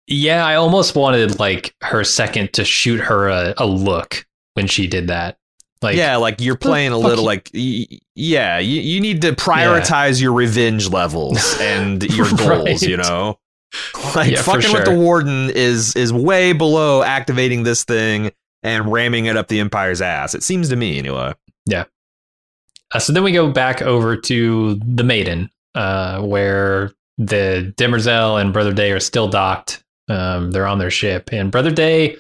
[0.09, 4.89] yeah, I almost wanted like her second to shoot her a, a look when she
[4.89, 5.37] did that.
[5.83, 8.59] Like, yeah, like you're playing a little like y- yeah.
[8.59, 12.69] You, you need to prioritize your revenge levels and your goals.
[12.69, 12.83] Right.
[12.83, 13.39] You know,
[14.15, 18.31] like Yeah, fucking with the warden is is way below activating this thing
[18.63, 20.35] and ramming it up the empire's ass.
[20.35, 21.33] It seems to me anyway.
[22.93, 28.53] Uh, so then we go back over to the Maiden, uh, where the Demerzel and
[28.53, 29.85] Brother Day are still docked.
[30.09, 32.17] Um, they're on their ship, and Brother Day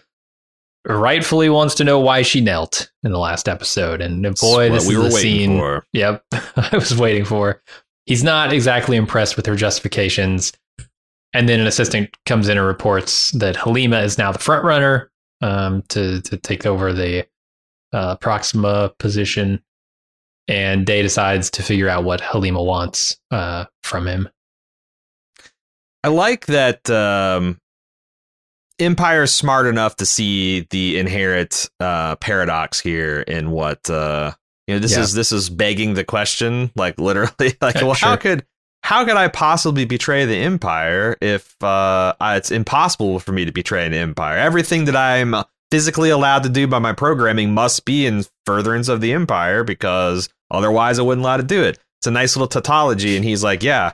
[0.86, 4.00] rightfully wants to know why she knelt in the last episode.
[4.00, 5.58] And boy, this we is were the scene.
[5.58, 5.86] for.
[5.92, 7.62] Yep, I was waiting for.
[8.06, 10.52] He's not exactly impressed with her justifications.
[11.32, 15.10] And then an assistant comes in and reports that Halima is now the front runner
[15.40, 17.26] um, to to take over the
[17.92, 19.62] uh, Proxima position.
[20.48, 24.28] And Day decides to figure out what Halima wants uh, from him.
[26.02, 27.60] I like that um,
[28.80, 34.32] Empire is smart enough to see the inherent uh, paradox here in what uh,
[34.66, 34.78] you know.
[34.80, 35.00] This Yeah.
[35.02, 38.44] is this is begging the question, like literally, like, well, how could
[38.82, 43.86] how could I possibly betray the Empire if uh, it's impossible for me to betray
[43.86, 44.38] an Empire?
[44.38, 45.34] Everything that I'm
[45.70, 50.28] physically allowed to do by my programming must be in furtherance of the Empire because
[50.50, 51.78] otherwise I wouldn't allow to do it.
[52.00, 53.92] It's a nice little tautology, and he's like, yeah,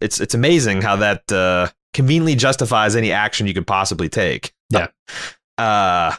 [0.00, 4.52] it's it's amazing how that uh, conveniently justifies any action you could possibly take.
[4.70, 4.88] Yeah.
[5.56, 6.14] Uh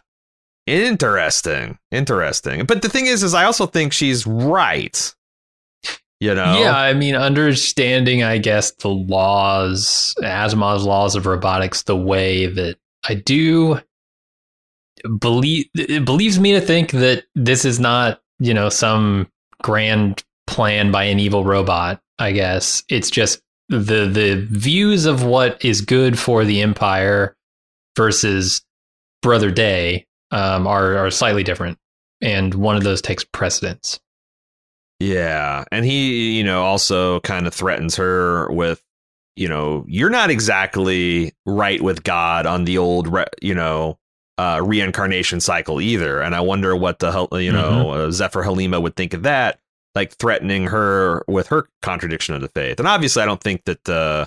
[0.65, 1.77] interesting.
[1.91, 2.65] Interesting.
[2.65, 5.13] But the thing is is I also think she's right.
[6.21, 6.57] You know?
[6.59, 12.77] Yeah, I mean, understanding, I guess, the laws, Asimov's laws of robotics, the way that
[13.07, 13.81] I do
[15.19, 19.27] believe, it believes me to think that this is not, you know, some
[19.61, 22.01] grand plan by an evil robot.
[22.17, 27.35] I guess it's just the the views of what is good for the empire
[27.97, 28.61] versus
[29.21, 31.77] Brother Day um, are are slightly different,
[32.21, 33.99] and one of those takes precedence.
[34.99, 38.81] Yeah, and he, you know, also kind of threatens her with,
[39.35, 43.99] you know, you're not exactly right with God on the old, re- you know,
[44.37, 46.21] uh, reincarnation cycle either.
[46.21, 49.59] And I wonder what the hell, you know, uh, Zephyr Halima would think of that,
[49.95, 52.79] like threatening her with her contradiction of the faith.
[52.79, 53.87] And obviously, I don't think that.
[53.89, 54.25] Uh,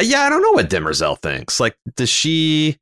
[0.00, 1.58] yeah, I don't know what Demerzel thinks.
[1.60, 2.78] Like, does she?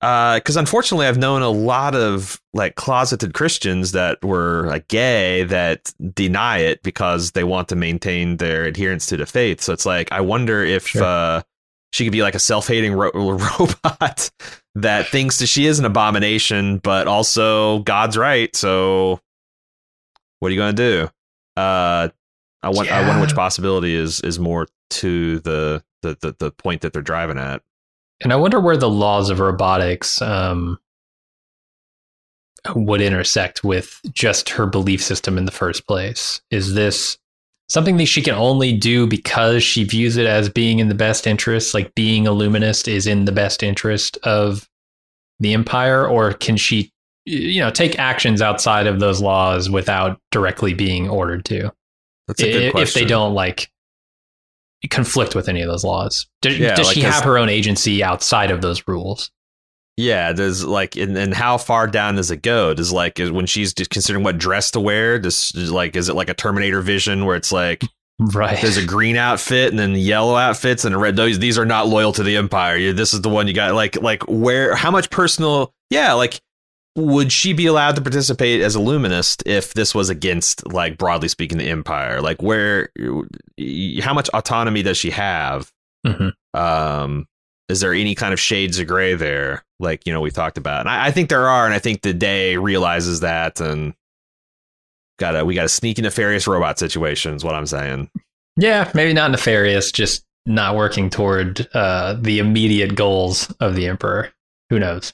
[0.00, 5.92] because unfortunately I've known a lot of like closeted Christians that were like gay that
[6.14, 9.60] deny it because they want to maintain their adherence to the faith.
[9.60, 11.02] So it's like I wonder if Sure.
[11.02, 11.42] uh,
[11.92, 14.30] she could be like a self-hating ro- robot
[14.76, 18.56] that thinks that she is an abomination, but also God's right.
[18.56, 19.20] So
[20.38, 21.10] what are you going to do?
[21.56, 22.08] Uh,
[22.62, 26.82] I want I wonder which possibility is is more to the the the, the point
[26.82, 27.62] that they're driving at.
[28.22, 30.78] And I wonder where the laws of robotics um,
[32.74, 36.42] would intersect with just her belief system in the first place.
[36.50, 37.18] Is this
[37.70, 41.26] something that she can only do because she views it as being in the best
[41.26, 44.68] interest, like being a luminist is in the best interest of
[45.38, 46.92] the empire, or can she,
[47.24, 51.72] you know, take actions outside of those laws without directly being ordered to?
[52.28, 53.02] That's a good if question.
[53.02, 53.70] they don't like
[54.88, 56.26] conflict with any of those laws.
[56.42, 59.30] Does, Yeah, does like, she have her own agency outside of those rules?
[59.96, 62.72] Yeah, there's like, and, and how far down does it go?
[62.72, 65.18] Does like is when she's considering what dress to wear?
[65.18, 67.82] Does like is it like a Terminator vision where it's like
[68.18, 68.58] Right.
[68.62, 71.16] there's a green outfit and then yellow outfits and a red?
[71.16, 72.76] Those these are not loyal to the Empire.
[72.76, 73.74] You, this is the one you got.
[73.74, 74.74] Like like where?
[74.74, 75.74] How much personal?
[75.90, 76.40] Yeah, like
[76.96, 81.28] would she be allowed to participate as a luminist if this was against like broadly
[81.28, 82.20] speaking the Empire?
[82.20, 82.90] Like where?
[84.02, 85.70] How much autonomy does she have?
[86.06, 86.32] Mhm.
[86.54, 87.26] um
[87.68, 90.80] is there any kind of shades of gray there like you know we talked about
[90.80, 93.92] and I, I think there are and i think the day realizes that and
[95.18, 98.08] got a we got a sneaky nefarious robot situation is what i'm saying
[98.56, 104.32] Yeah, maybe not nefarious, just not working toward uh, the immediate goals of the emperor.
[104.70, 105.12] Who knows?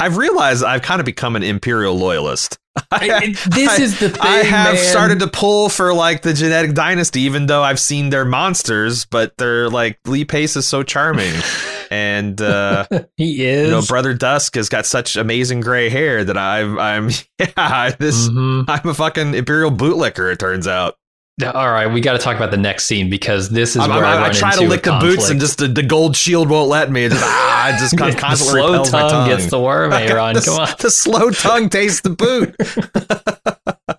[0.00, 2.58] I've realized i've kind of become an imperial loyalist
[3.00, 4.20] this is the thing.
[4.20, 4.84] I have man.
[4.84, 9.32] started to pull for like the genetic dynasty, even though I've seen their monsters, but
[9.38, 11.32] they're like Lee Pace is so charming.
[11.90, 13.68] and uh He is.
[13.68, 18.28] you know, Brother Dusk has got such amazing gray hair that I'm I'm yeah, this
[18.28, 18.66] Mhm.
[18.68, 20.30] I'm a fucking imperial bootlicker.
[20.30, 20.96] It turns out.
[21.44, 24.04] All right, we got to talk about the next scene because this is I'm- where
[24.06, 26.70] I'm- I, I try to lick the boots, and just the, the gold shield won't
[26.70, 27.08] let me.
[27.10, 29.28] Just ah, it just con- the constantly slow tongue tongue.
[29.28, 30.34] gets the worm, Aaron.
[30.34, 30.68] the, Come on.
[30.80, 32.56] the slow tongue tastes the boot.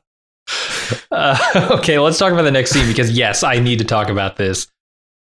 [1.11, 4.37] Uh, okay, let's talk about the next scene because yes, I need to talk about
[4.37, 4.67] this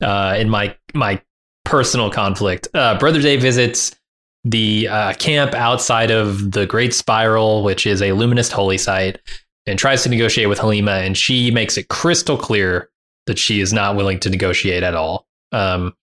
[0.03, 1.21] uh, in my my
[1.63, 2.67] personal conflict.
[2.73, 3.95] Uh, Brother Day visits
[4.43, 9.19] the uh, camp outside of the Great Spiral, which is a luminist holy site,
[9.67, 12.89] and tries to negotiate with Halima, and she makes it crystal clear
[13.25, 15.25] that she is not willing to negotiate at all.
[15.51, 15.95] Um,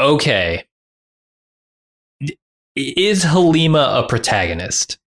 [0.00, 0.64] okay,
[2.76, 4.98] is Halima a protagonist?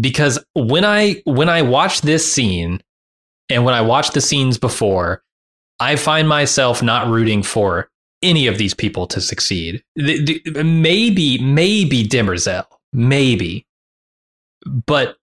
[0.00, 2.82] Because when I when I watch this scene
[3.48, 5.22] and when I watch the scenes before,
[5.80, 7.90] I find myself not rooting for
[8.22, 9.84] any of these people to succeed.
[9.96, 13.66] The- the- maybe, maybe Demerzel, maybe.
[14.66, 15.18] But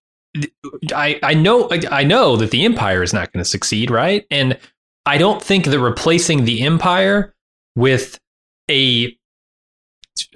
[0.93, 4.25] I I know I know that the empire is not going to succeed, right?
[4.31, 4.57] And
[5.05, 7.33] I don't think that replacing the empire
[7.75, 8.17] with
[8.69, 9.17] a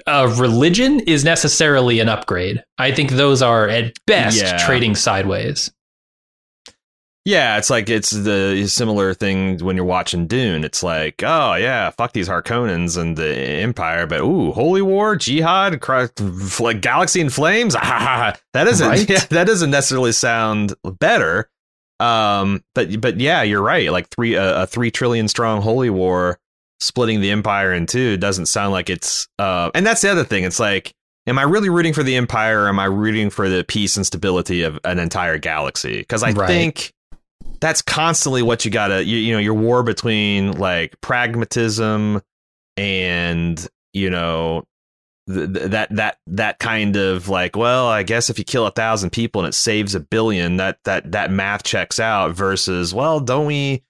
[0.07, 2.63] a religion is necessarily an upgrade.
[2.77, 4.57] I think those are at best Yeah.
[4.65, 5.71] trading sideways.
[7.25, 10.63] Yeah, it's like it's the similar thing when you're watching Dune.
[10.63, 15.81] It's like, oh yeah, fuck these Harkonnens and the Empire, but ooh, holy war, jihad,
[16.59, 17.73] like galaxy in flames.
[17.73, 19.09] that doesn't Right?
[19.09, 21.49] yeah, that doesn't necessarily sound better.
[21.99, 23.91] Um, but but yeah, you're right.
[23.91, 26.37] Like three uh, a three trillion strong holy war
[26.79, 29.27] splitting the Empire in two doesn't sound like it's.
[29.39, 30.43] Uh, and that's the other thing.
[30.43, 30.93] It's like.
[31.27, 34.05] Am I really rooting for the Empire or am I rooting for the peace and
[34.05, 35.97] stability of an entire galaxy?
[35.97, 36.45] Because I Right.
[36.47, 36.93] think
[37.65, 42.21] that's constantly what you gotta you, you know your war between like pragmatism
[42.77, 44.63] and you know
[45.27, 48.71] th- th- that that that kind of like well i guess if you kill a
[48.71, 53.19] thousand people and it saves a billion that that that math checks out versus well
[53.19, 53.81] don't we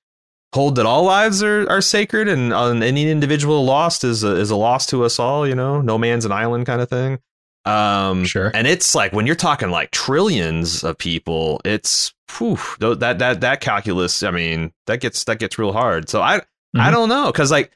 [0.54, 4.52] hold that all lives are, are sacred and on any individual lost is a, is
[4.52, 7.20] a loss to us all you know no man's an island kind of thing
[7.66, 8.52] um Sure.
[8.54, 13.62] and it's like when you're talking like trillions of people it's whew, that that that
[13.62, 16.42] calculus i mean that gets that gets real hard so i i
[16.76, 16.92] Mhm.
[16.92, 17.72] don't know because like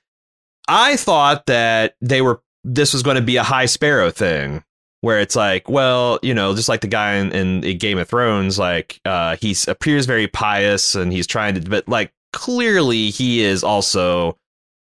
[0.67, 4.63] i thought that they were this was going to be a high sparrow thing
[5.01, 7.31] where it's like well you know just like the guy in,
[7.63, 11.87] in, game of thrones like uh he appears very pious and he's trying to but
[11.87, 14.37] like clearly he is also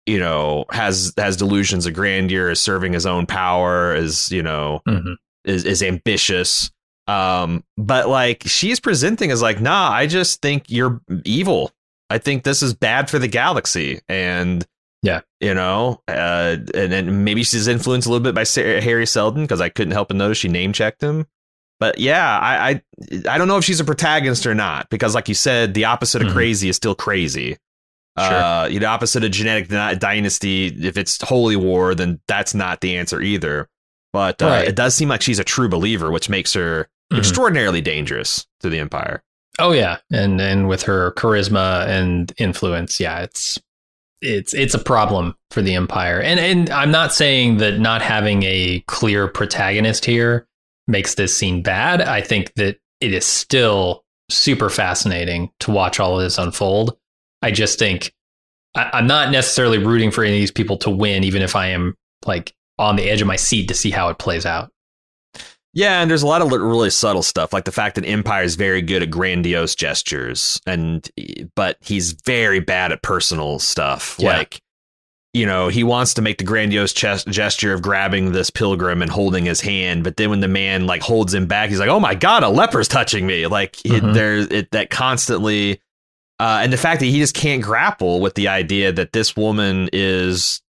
[0.06, 4.80] you know has has delusions of grandeur is serving his own power is you know
[4.88, 5.16] Mhm.
[5.44, 6.70] is is ambitious
[7.08, 11.72] um but like she's presenting as like nah i just think you're evil
[12.10, 14.66] i think this is bad for the galaxy and
[15.02, 15.20] Yeah.
[15.40, 19.42] you know uh and then maybe she's influenced a little bit by Sarah, hari seldon
[19.44, 21.26] because i couldn't help but notice she name checked him
[21.80, 22.82] but yeah I, I
[23.30, 26.20] i don't know if she's a protagonist or not because like you said the opposite
[26.22, 26.32] of Mhm.
[26.34, 27.56] crazy is still crazy
[28.18, 28.26] Sure.
[28.34, 29.68] uh, you know, opposite of genetic
[30.00, 33.68] dynasty, if it's holy war, then that's not the answer either.
[34.12, 34.66] But uh, Right.
[34.66, 37.18] it does seem like she's a true believer, which makes her Mhm.
[37.18, 39.22] extraordinarily dangerous to the empire.
[39.58, 43.58] Oh yeah, and and with her charisma and influence, yeah, it's
[44.20, 46.20] it's it's a problem for the empire.
[46.20, 50.46] And and I'm not saying that not having a clear protagonist here
[50.86, 52.00] makes this scene bad.
[52.02, 56.96] I think that it is still super fascinating to watch all of this unfold.
[57.42, 58.12] I just think
[58.76, 61.68] I, I'm not necessarily rooting for any of these people to win, even if I
[61.68, 61.94] am
[62.26, 64.70] like on the edge of my seat to see how it plays out.
[65.74, 68.56] Yeah, and there's a lot of really subtle stuff, like the fact that Empire is
[68.56, 71.08] very good at grandiose gestures, and
[71.54, 74.16] but he's very bad at personal stuff.
[74.18, 74.38] Yeah.
[74.38, 74.60] Like,
[75.34, 79.10] you know, he wants to make the grandiose chest- gesture of grabbing this pilgrim and
[79.10, 82.00] holding his hand, but then when the man like holds him back, he's like, "Oh
[82.00, 84.14] my god, a leper's touching me!" Like, it, Mhm.
[84.14, 85.80] there's it that constantly,
[86.40, 89.90] uh, and the fact that he just can't grapple with the idea that this woman
[89.92, 90.62] is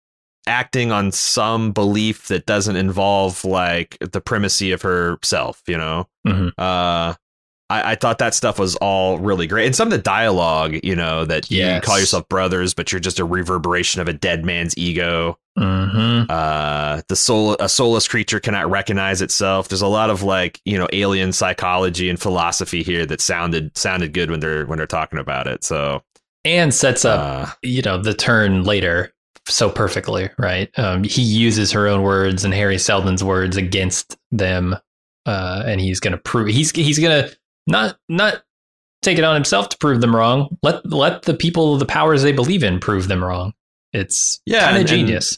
[0.47, 6.07] acting on some belief that doesn't involve like the primacy of herself, you know?
[6.25, 6.49] Mhm.
[6.57, 7.13] Uh,
[7.69, 9.65] I, I thought that stuff was all really great.
[9.65, 13.19] And some of the dialogue, you know, that you call yourself brothers, but you're just
[13.19, 15.37] a reverberation of a dead man's ego.
[15.59, 16.31] Mm-hmm.
[16.31, 19.67] Uh, the soul, a soulless creature cannot recognize itself.
[19.67, 24.13] There's a lot of like, you know, alien psychology and philosophy here that sounded, sounded
[24.13, 25.65] good when they're, when they're talking about it.
[25.65, 26.03] So,
[26.45, 29.11] And sets up uh, you know the turn later
[29.49, 34.75] so perfectly right um, he uses her own words and hari seldon's words against them
[35.25, 37.29] uh, and he's gonna prove he's he's gonna
[37.67, 38.43] not not
[39.01, 42.31] take it on himself to prove them wrong let let the people the powers they
[42.31, 43.53] believe in prove them wrong
[43.93, 45.37] it's Yeah, kind of and- and- genius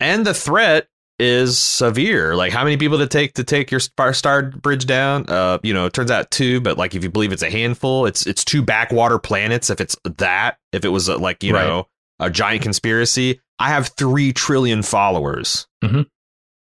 [0.00, 0.86] and the threat
[1.20, 2.36] is severe.
[2.36, 5.24] Like how many people to take to take your star, star bridge down?
[5.28, 8.06] Uh, you know, it turns out two, but like if you believe it's a handful,
[8.06, 9.68] it's it's two backwater planets.
[9.70, 11.66] If it's that, if it was uh like you Right.
[11.66, 11.88] know
[12.20, 15.66] a giant conspiracy, I have three trillion followers.
[15.82, 16.06] Mhm.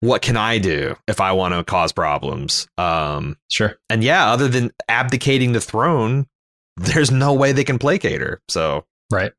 [0.00, 2.68] What can I do if I want to cause problems?
[2.78, 6.26] Um, sure and yeah, other than abdicating the throne,
[6.76, 8.40] there's no way they can placate her.
[8.48, 9.32] So right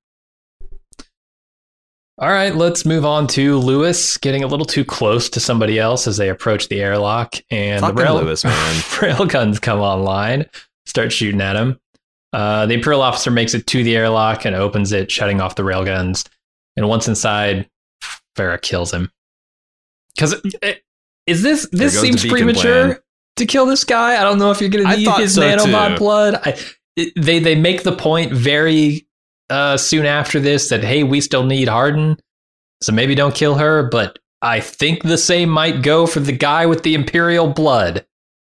[2.17, 6.05] all right let's move on to lewis getting a little too close to somebody else
[6.07, 8.53] as they approach the airlock and the rail Lewis, man.
[8.99, 10.45] railguns come online,
[10.85, 11.79] start shooting at him.
[12.31, 15.63] Uh, the Imperial officer makes it to the airlock and opens it, shutting off the
[15.63, 16.27] railguns.
[16.75, 17.69] And once inside,
[18.35, 19.11] Phara kills him.
[20.15, 20.35] Because
[21.27, 22.97] is this this seems premature plan.
[23.37, 24.19] to kill this guy?
[24.19, 25.97] I don't know if you're going to need his so, nanobot too.
[25.97, 26.35] blood.
[26.43, 26.57] I,
[26.95, 29.07] it, they they make the point very
[29.49, 32.17] uh, soon after this that hey, we still need Hardin,
[32.81, 33.83] so maybe don't kill her.
[33.89, 38.05] But I think the same might go for the guy with the imperial blood.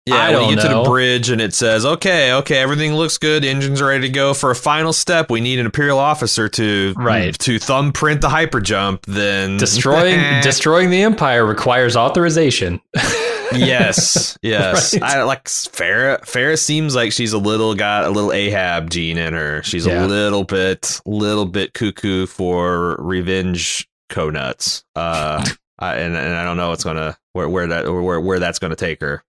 [0.05, 2.93] Yeah, I when don't you get to the bridge and it says, "Okay, okay, everything
[2.93, 3.45] looks good.
[3.45, 5.31] Engines are ready to go for a final step.
[5.31, 7.33] We need an imperial officer to Right.
[7.39, 12.81] to thumbprint the hyper jump." Then Destroying destroying the empire requires authorization.
[13.55, 14.93] yes, yes.
[14.93, 15.03] Right.
[15.03, 16.19] I like Phara.
[16.25, 19.63] Phara seems like she's a little got a little Ahab gene in her.
[19.63, 20.05] She's Yeah.
[20.05, 24.83] a little bit, little bit cuckoo for revenge co-nuts.
[24.95, 25.45] Uh,
[25.79, 28.75] I, and and I don't know what's gonna where where that where where that's gonna
[28.75, 29.23] take her.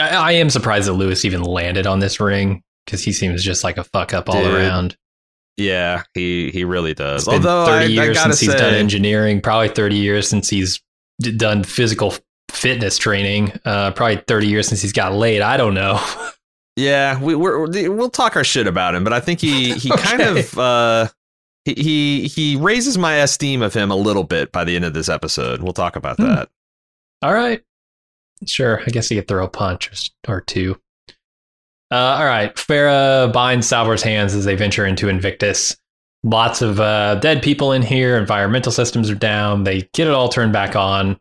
[0.00, 3.62] I, I am surprised that Lewis even landed on this ring because he seems just
[3.64, 4.96] like a fuck up all Dude, around.
[5.56, 7.22] Yeah, he he really does.
[7.22, 10.48] It's Although 30 I, I years gotta since he's done engineering, probably 30 years since
[10.48, 10.80] he's
[11.20, 12.14] d- done physical
[12.50, 15.40] fitness training, uh, probably 30 years since he's got laid.
[15.42, 16.00] I don't know.
[16.76, 20.20] Yeah, we, we're, we'll talk our shit about him, but I think he he kind
[20.22, 21.08] of uh,
[21.64, 24.94] he, he he raises my esteem of him a little bit by the end of
[24.94, 25.60] this episode.
[25.60, 26.26] We'll talk about Hmm.
[26.26, 26.48] that.
[27.20, 27.60] all right.
[28.46, 28.80] Sure.
[28.86, 30.80] I guess he could throw a punch or, or two.
[31.90, 32.56] Uh, all right.
[32.58, 35.76] Phara binds Salvor's hands as they venture into Invictus.
[36.24, 38.16] Lots of uh, dead people in here.
[38.16, 39.64] Environmental systems are down.
[39.64, 41.18] They get it all turned back on.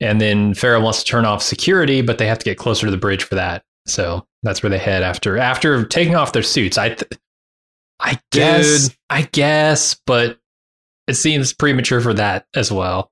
[0.00, 2.90] And then Phara wants to turn off security, but they have to get closer to
[2.90, 3.62] the bridge for that.
[3.86, 6.78] So that's where they head after after taking off their suits.
[6.78, 7.12] I, th-
[8.00, 8.96] I guess, Dude.
[9.10, 10.40] I guess, but
[11.06, 13.11] it seems premature for that as well.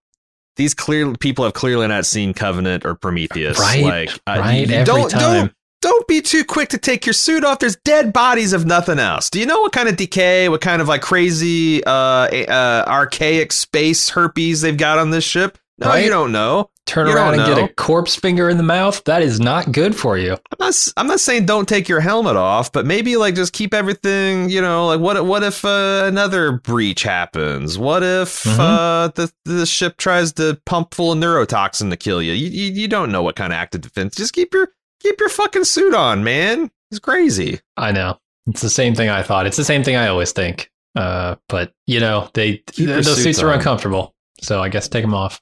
[0.61, 3.59] These clear people have clearly not seen Covenant or Prometheus.
[3.59, 5.21] Right, Like, uh, right, you every don't time.
[5.21, 7.61] don't don't be too quick to take your suit off.
[7.61, 9.31] There's dead bodies of nothing else.
[9.31, 13.53] Do you know what kind of decay, what kind of like crazy, uh, uh archaic
[13.53, 15.57] space herpes they've got on this ship?
[15.81, 16.05] No, Right.
[16.05, 16.69] you don't know.
[16.87, 17.55] Turn You around and know.
[17.55, 19.03] get a corpse finger in the mouth.
[19.05, 20.33] That is not good for you.
[20.33, 23.73] I'm not, I'm not saying don't take your helmet off, but maybe like just keep
[23.73, 27.79] everything, you know, like what what if uh, another breach happens?
[27.79, 28.59] What if Mhm.
[28.59, 32.33] uh, the the ship tries to pump full of neurotoxin to kill you?
[32.33, 32.73] You, you?
[32.73, 34.17] you don't know what kind of active defense.
[34.17, 34.69] Just keep your
[35.01, 36.71] keep your fucking suit on, man.
[36.91, 37.61] It's crazy.
[37.77, 38.19] I know.
[38.49, 39.47] It's the same thing I thought.
[39.47, 40.71] It's the same thing I always think.
[40.97, 44.15] Uh, but you know, they Keep those suits suits are uncomfortable.
[44.43, 45.41] So I guess take them off.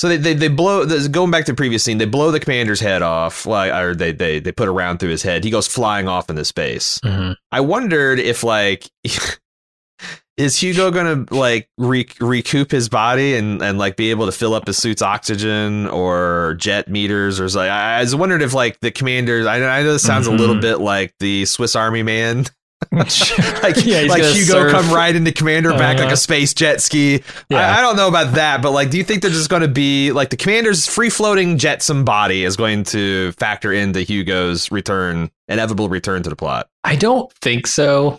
[0.00, 1.98] So they, they, they blow going back to the previous scene.
[1.98, 5.10] They blow the commander's head off, like, or they, they they put a round through
[5.10, 5.44] his head.
[5.44, 6.98] He goes flying off into space.
[7.04, 7.36] Mhm.
[7.52, 8.88] I wondered if like
[10.38, 14.54] is Hugo gonna like re- recoup his body and and like be able to fill
[14.54, 18.80] up his suit's oxygen or jet meters or like I, I was wondering if like
[18.80, 19.44] the commanders.
[19.44, 20.62] I, I know this sounds a little Mhm.
[20.62, 22.46] bit like the Swiss Army Man.
[23.62, 24.72] like Yeah, like Hugo surf.
[24.72, 26.14] come riding the commander back like Uh-huh.
[26.14, 27.22] a space jet ski.
[27.48, 27.58] Yeah.
[27.58, 29.68] I, I don't know about that, but like, do you think they're just going to
[29.68, 35.30] be like the commander's free floating jetsam body is going to factor into Hugo's return,
[35.46, 36.68] inevitable return to the plot?
[36.82, 38.18] I don't think so.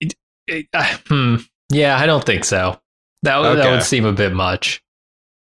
[0.00, 0.14] It-
[0.46, 1.36] it- uh, hmm.
[1.70, 2.78] Yeah, I don't think so.
[3.24, 4.82] That would, that would seem a bit much.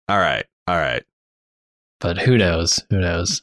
[0.09, 1.03] All right, all right.
[2.01, 2.81] but who knows?
[2.91, 3.43] Who knows?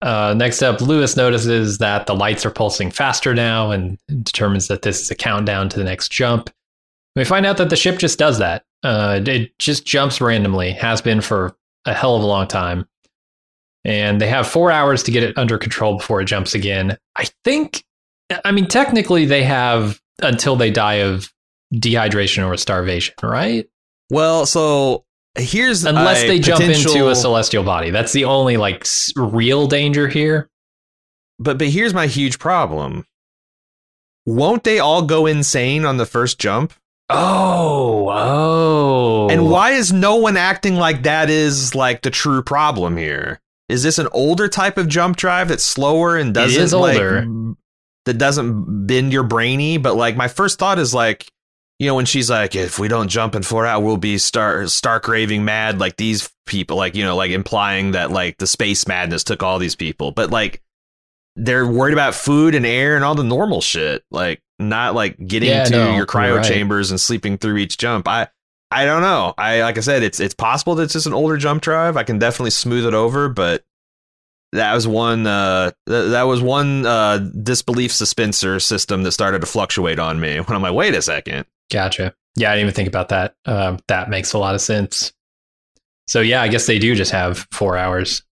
[0.00, 4.82] Uh, next up, Lewis notices that the lights are pulsing faster now and determines that
[4.82, 6.50] this is a countdown to the next jump.
[7.16, 8.64] We find out that the ship just does that.
[8.84, 12.86] Uh, it just jumps randomly, has been for a hell of a long time.
[13.84, 16.96] And they have four hours to get it under control before it jumps again.
[17.16, 17.84] I think,
[18.44, 21.32] I mean, technically, they have until they die of
[21.74, 23.68] dehydration or starvation, right?
[24.10, 25.04] Well, so
[25.38, 27.90] here's unless they jump into a celestial body.
[27.90, 30.48] That's the only like s- real danger here.
[31.38, 33.06] But but here's my huge problem.
[34.26, 36.72] Won't they all go insane on the first jump?
[37.10, 39.28] Oh, oh.
[39.30, 43.40] And why is no one acting like that is like the true problem here?
[43.68, 46.96] Is this an older type of jump drive that's slower and doesn't is like,
[48.04, 49.78] that doesn't bend your brainy?
[49.78, 51.30] But like my first thought is like,
[51.78, 54.68] you know, when she's like, if we don't jump in four out, we'll be stark
[54.68, 58.86] stark raving mad like these people, like you know, like implying that like the space
[58.88, 60.10] madness took all these people.
[60.10, 60.62] But like
[61.36, 65.50] they're worried about food and air and all the normal shit, like not like getting
[65.50, 66.44] Yeah, to no, your cryo right.
[66.44, 68.08] chambers and sleeping through each jump.
[68.08, 68.28] I
[68.72, 69.34] I don't know.
[69.38, 71.96] I like I said, it's it's possible that it's just an older jump drive.
[71.96, 73.64] I can definitely smooth it over, but
[74.52, 79.46] that was one uh th- that was one uh disbelief suspensor system that started to
[79.46, 81.46] fluctuate on me when I'm like, wait a second.
[81.70, 82.14] Gotcha.
[82.36, 83.34] Yeah, I didn't even think about that.
[83.44, 85.12] Um, that makes a lot of sense.
[86.06, 88.22] So yeah, I guess they do just have four hours.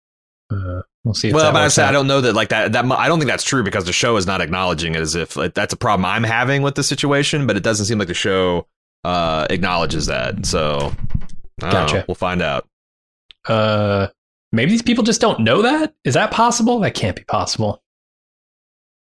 [0.50, 1.28] Uh, we'll see.
[1.28, 3.28] If well, but I said I don't know that like that that I don't think
[3.28, 6.04] that's true because the show is not acknowledging it as if like, that's a problem
[6.04, 8.66] I'm having with the situation, but it doesn't seem like the show
[9.04, 10.46] uh acknowledges that.
[10.46, 10.92] So
[11.58, 11.70] don't know.
[11.70, 12.04] Gotcha.
[12.08, 12.68] We'll find out.
[13.46, 14.08] Uh,
[14.52, 15.94] maybe these people just don't know that.
[16.04, 16.80] Is that possible?
[16.80, 17.82] That can't be possible.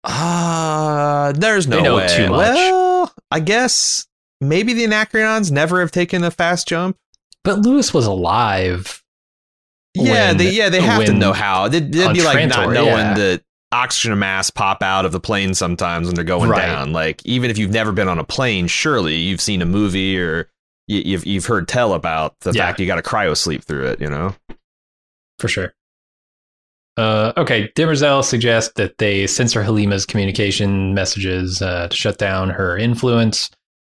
[0.03, 2.07] Uh there's no way.
[2.07, 2.55] too much.
[2.55, 4.07] Well, I guess
[4.41, 6.97] maybe the Anacreons never have taken a fast jump.
[7.43, 9.03] But Lewis was alive.
[9.93, 11.67] Yeah, when- they yeah they have to know how.
[11.67, 13.13] They'd, they'd be like not knowing yeah.
[13.13, 16.61] that oxygen masks pop out of the plane sometimes when they're going Right.
[16.65, 16.91] down.
[16.93, 20.49] Like even if you've never been on a plane, surely you've seen a movie or
[20.87, 22.65] you, you've you've heard tell about the Yeah.
[22.65, 24.01] fact you got to cryo sleep through it.
[24.01, 24.35] You know.
[25.39, 25.73] for sure.
[26.97, 32.77] Uh, okay, Demerzel suggests that they censor Halima's communication messages uh, to shut down her
[32.77, 33.49] influence.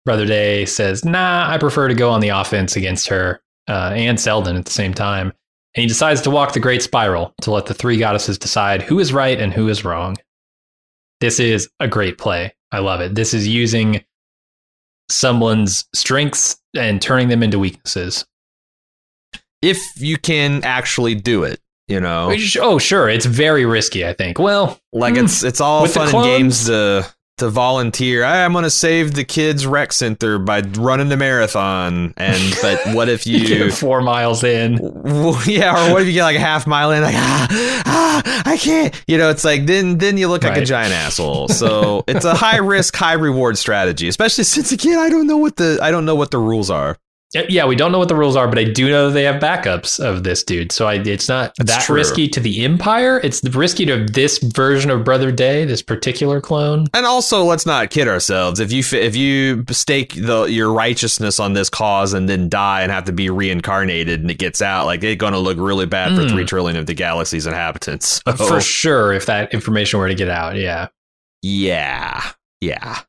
[0.06, 4.18] Brother Day says, "Nah, I prefer to go on the offense against her uh, and
[4.18, 5.32] Seldon at the same time."
[5.74, 8.98] And he decides to walk the Great Spiral to let the three goddesses decide who
[8.98, 10.16] is right and who is wrong.
[11.20, 12.54] This is a great play.
[12.72, 13.14] I love it.
[13.14, 14.02] This is using
[15.10, 18.24] someone's strengths and turning them into weaknesses.
[19.62, 23.08] If you can actually do it, you know, Oh, sure.
[23.08, 24.38] It's very risky, I think.
[24.38, 25.24] Well, like Hmm.
[25.24, 27.06] it's it's all fun and games to
[27.38, 28.24] to volunteer.
[28.24, 32.14] "Hey, I'm going to save the kids rec center by running the marathon.
[32.16, 34.78] And but what if you you get four miles in.
[34.80, 38.42] Well, yeah, or what if you get like a half mile in, like ah, ah,
[38.46, 38.94] I can't.
[39.06, 41.48] You know, it's like then then you look like a giant asshole.
[41.56, 44.08] So it's a high risk, high reward strategy.
[44.08, 46.98] Especially since again, I don't know what the I don't know what the rules are.
[47.48, 49.40] Yeah, we don't know what the rules are, but I do know that they have
[49.40, 50.72] backups of this dude.
[50.72, 51.96] So I, it's not That's that true.
[51.96, 53.20] risky to the Empire.
[53.22, 56.86] It's risky to this version of Brother Day, this particular clone.
[56.94, 58.60] And also, let's not kid ourselves.
[58.60, 62.92] If you if you stake the your righteousness on this cause and then die and
[62.92, 66.14] have to be reincarnated and it gets out, like it's going to look really bad
[66.16, 66.30] for Mm.
[66.30, 68.20] three trillion of the galaxy's inhabitants.
[68.26, 70.88] So, For sure, if that information were to get out, yeah.
[71.42, 72.22] yeah,
[72.60, 73.00] yeah.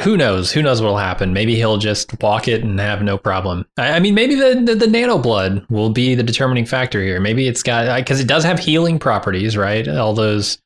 [0.00, 0.50] Who knows?
[0.52, 1.32] Who knows what'll happen?
[1.32, 3.64] Maybe he'll just walk it and have no problem.
[3.78, 7.20] I, I mean, maybe the, the the nano blood will be the determining factor here.
[7.20, 9.86] Maybe it's got because it does have healing properties, right?
[9.86, 10.58] All those.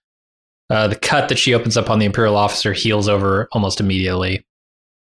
[0.70, 4.44] Uh, the cut that she opens up on the imperial officer heals over almost immediately.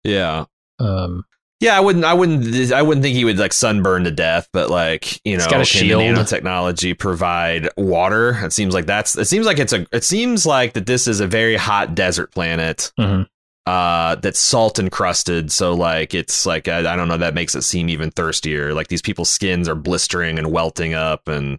[0.03, 0.47] Yeah.
[0.79, 1.25] Um,
[1.61, 2.05] Yeah, I wouldn't.
[2.07, 2.73] I wouldn't.
[2.73, 4.49] I wouldn't think he would like sunburn to death.
[4.53, 6.03] But like you know, It's got a can shield.
[6.03, 8.31] nanotechnology provide water?
[8.45, 9.17] It seems like that's.
[9.17, 9.87] It seems like it's a.
[9.93, 12.91] It seems like that this is a very hot desert planet.
[12.99, 13.27] Mhm.
[13.65, 15.53] Uh, that's salt encrusted.
[15.53, 17.17] So like it's like I, I don't know.
[17.17, 18.75] That makes it seem even thirstier.
[18.75, 21.59] Like these people's skins are blistering and welting up and.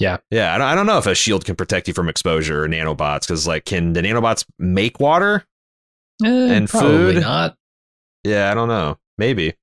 [0.00, 0.16] Yeah.
[0.30, 2.68] Yeah, I don't, I don't know if a shield can protect you from exposure or
[2.68, 5.44] nanobots because, like, can the nanobots make water?
[6.24, 7.20] eh, And probably food?
[7.22, 7.56] not.
[8.24, 8.98] Yeah, I don't know.
[9.18, 9.54] Maybe.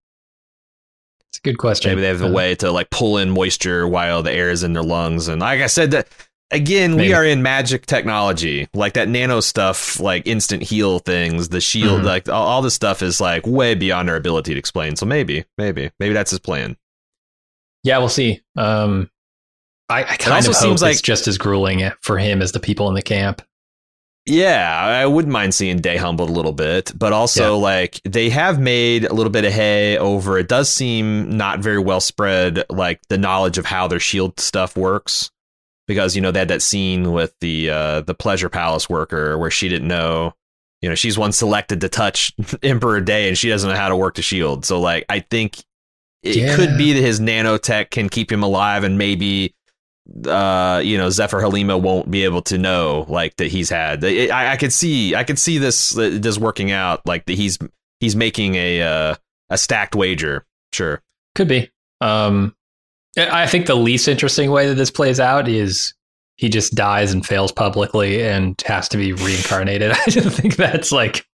[1.30, 1.92] It's a good question.
[1.92, 4.64] Maybe they have a Uh, way to like pull in moisture while the air is
[4.64, 5.28] in their lungs.
[5.28, 6.08] And like I said, that
[6.52, 7.10] again, Maybe.
[7.10, 12.02] we are in magic technology, like that nano stuff, like instant heal things, the shield,
[12.02, 12.06] Mhm.
[12.06, 14.96] like all, all this stuff is like way beyond our ability to explain.
[14.96, 16.78] So maybe, maybe, maybe that's his plan.
[17.84, 18.42] Yeah, we'll see.
[18.58, 19.10] Um,
[19.90, 22.52] I, I kind also of hope seems it's like- just as grueling for him as
[22.52, 23.42] the people in the camp.
[24.28, 28.60] Yeah, I wouldn't mind seeing Day humbled a little bit, but also like they have
[28.60, 30.38] made a little bit of hay over.
[30.38, 34.78] It does seem not very well spread, like the knowledge of how their shield stuff
[34.78, 35.32] works,
[35.92, 39.52] because you know they had that scene with the uh, the pleasure palace worker where
[39.52, 40.34] she didn't know,
[40.82, 42.34] you know, she's one selected to touch
[42.64, 44.66] Emperor Day and she doesn't know how to work the shield.
[44.66, 45.58] So like I think
[46.24, 46.56] it Yeah.
[46.56, 49.54] could be that his nanotech can keep him alive and maybe
[50.28, 54.54] uh you know Zephyr Halima won't be able to know like that he's had I,
[54.54, 57.60] I could see I could see this uh, this working out like that he's
[58.00, 59.16] he's making a uh,
[59.50, 61.02] a stacked wager sure
[61.36, 61.70] Could be.
[62.02, 62.56] Um,
[63.18, 65.94] I think the least interesting way that this plays out is
[66.38, 69.92] he just dies and fails publicly and has to be reincarnated.
[70.08, 71.26] I just think that's like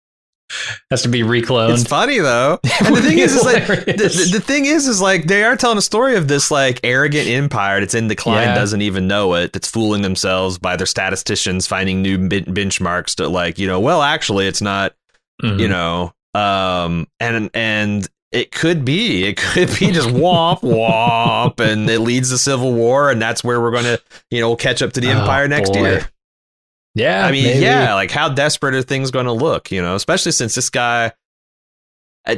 [0.89, 1.73] has to be recloned.
[1.73, 5.25] it's funny though and the thing is, is like the, the, thing is is like
[5.25, 8.55] they are telling a story of this like arrogant empire that's in decline Yeah.
[8.55, 13.27] doesn't even know it that's fooling themselves by their statisticians finding new ben- benchmarks to
[13.27, 14.95] like you know well actually it's not
[15.43, 15.59] Mhm.
[15.59, 18.07] you know um and and
[18.37, 23.09] it could be it could be just womp womp and it leads to civil war
[23.11, 23.97] and that's where we're gonna
[24.31, 25.81] you know catch up to the Oh, empire next boy.
[25.81, 26.09] year
[26.95, 27.59] yeah, i mean maybe.
[27.59, 31.11] yeah like how desperate are things gonna look you know especially since this guy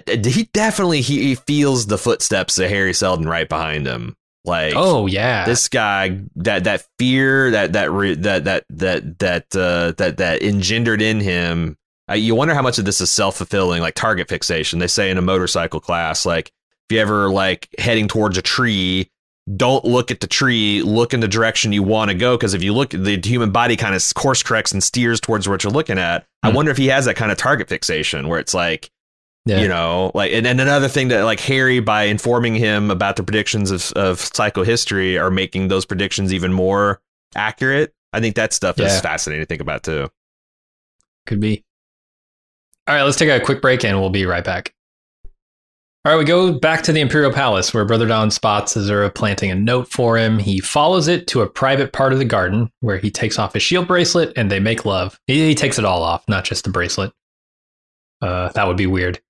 [0.07, 5.05] he definitely he, he feels the footsteps of hari seldon right behind him like Oh
[5.05, 7.89] yeah, this guy that that fear that that
[8.21, 11.75] that that that that uh, that that engendered in him.
[12.09, 14.79] Uh, you wonder how much of this is self fulfilling, like target fixation.
[14.79, 16.47] They say in a motorcycle class, like
[16.89, 19.09] if you ever like heading towards a tree,
[19.55, 20.81] don't look at the tree.
[20.81, 23.75] Look in the direction you want to go, because if you look, the human body
[23.75, 26.25] kind of course corrects and steers towards what you're looking at.
[26.43, 26.55] I Hmm.
[26.55, 28.89] wonder if he has that kind of target fixation where it's like
[29.45, 29.61] yeah.
[29.61, 33.23] you know like and, and another thing that like hari by informing him about the
[33.23, 37.01] predictions of, of psychohistory are making those predictions even more
[37.35, 40.09] accurate i think that stuff is fascinating to think about too
[41.25, 41.63] Could be.
[42.89, 44.73] All right, let's take a quick break and we'll be right back.
[45.23, 49.51] All right, we go back to the Imperial Palace where Brother Don spots Azura planting
[49.51, 50.39] a note for him.
[50.39, 53.61] He follows it to a private part of the garden where he takes off his
[53.61, 55.19] shield bracelet and they make love.
[55.27, 57.13] He, he takes it all off, not just the bracelet.
[58.23, 59.21] Uh, that would be weird.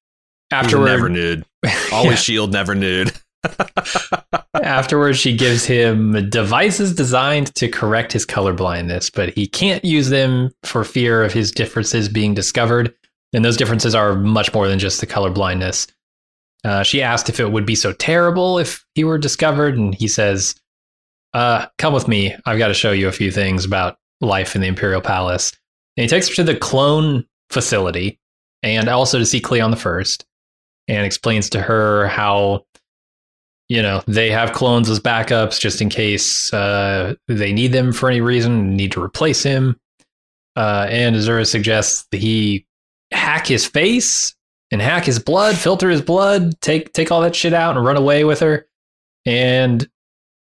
[0.51, 1.45] Afterward, never nude.
[1.91, 2.15] Always yeah.
[2.15, 3.11] shield, never nude.
[4.53, 10.07] Afterwards, she gives him devices designed to correct his color blindness, but he can't use
[10.07, 12.95] them for fear of his differences being discovered.
[13.33, 15.87] And those differences are much more than just the color blindness.
[16.63, 20.07] Uh, she asked if it would be so terrible if he were discovered, and he
[20.07, 20.55] says,
[21.33, 22.35] uh, "Come with me.
[22.45, 25.51] I've got to show you a few things about life in the Imperial Palace."
[25.95, 28.19] And he takes her to the clone facility,
[28.61, 30.25] and also to see Cleon the First,
[30.87, 32.65] and explains to her how
[33.69, 38.09] you know they have clones as backups just in case uh, they need them for
[38.09, 39.79] any reason, need to replace him.
[40.57, 42.65] Uh, and Azura suggests that he
[43.11, 44.35] hack his face
[44.71, 47.97] and hack his blood, filter his blood, take take all that shit out and run
[47.97, 48.67] away with her.
[49.25, 49.87] And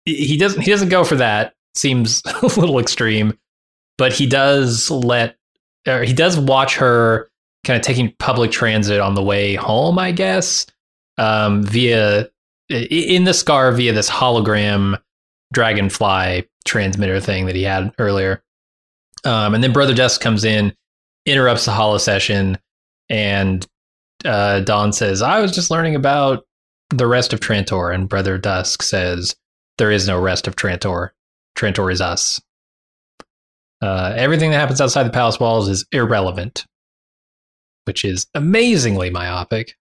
[0.05, 1.55] he doesn't he doesn't go for that.
[1.75, 3.39] Seems a little extreme,
[3.99, 5.37] but he does let
[5.85, 7.31] he does watch her
[7.65, 10.67] kind of taking public transit on the way home, I guess,
[11.19, 12.29] um, via
[12.69, 14.99] in the scar via this hologram
[15.53, 18.43] dragonfly transmitter thing that he had earlier.
[19.25, 20.75] Um, and then Brother Dusk comes in,
[21.27, 22.59] interrupts the holo session,
[23.09, 23.67] and
[24.25, 26.45] uh, Don says, I was just learning about
[26.91, 27.95] the rest of Trantor.
[27.95, 29.35] And Brother Dusk says,
[29.79, 31.11] There is no rest of Trantor.
[31.57, 32.41] Trantor is us.
[33.81, 36.67] Uh, everything that happens outside the palace walls is irrelevant,
[37.85, 39.77] which is amazingly myopic.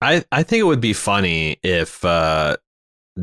[0.00, 2.56] I, I think it would be funny if uh,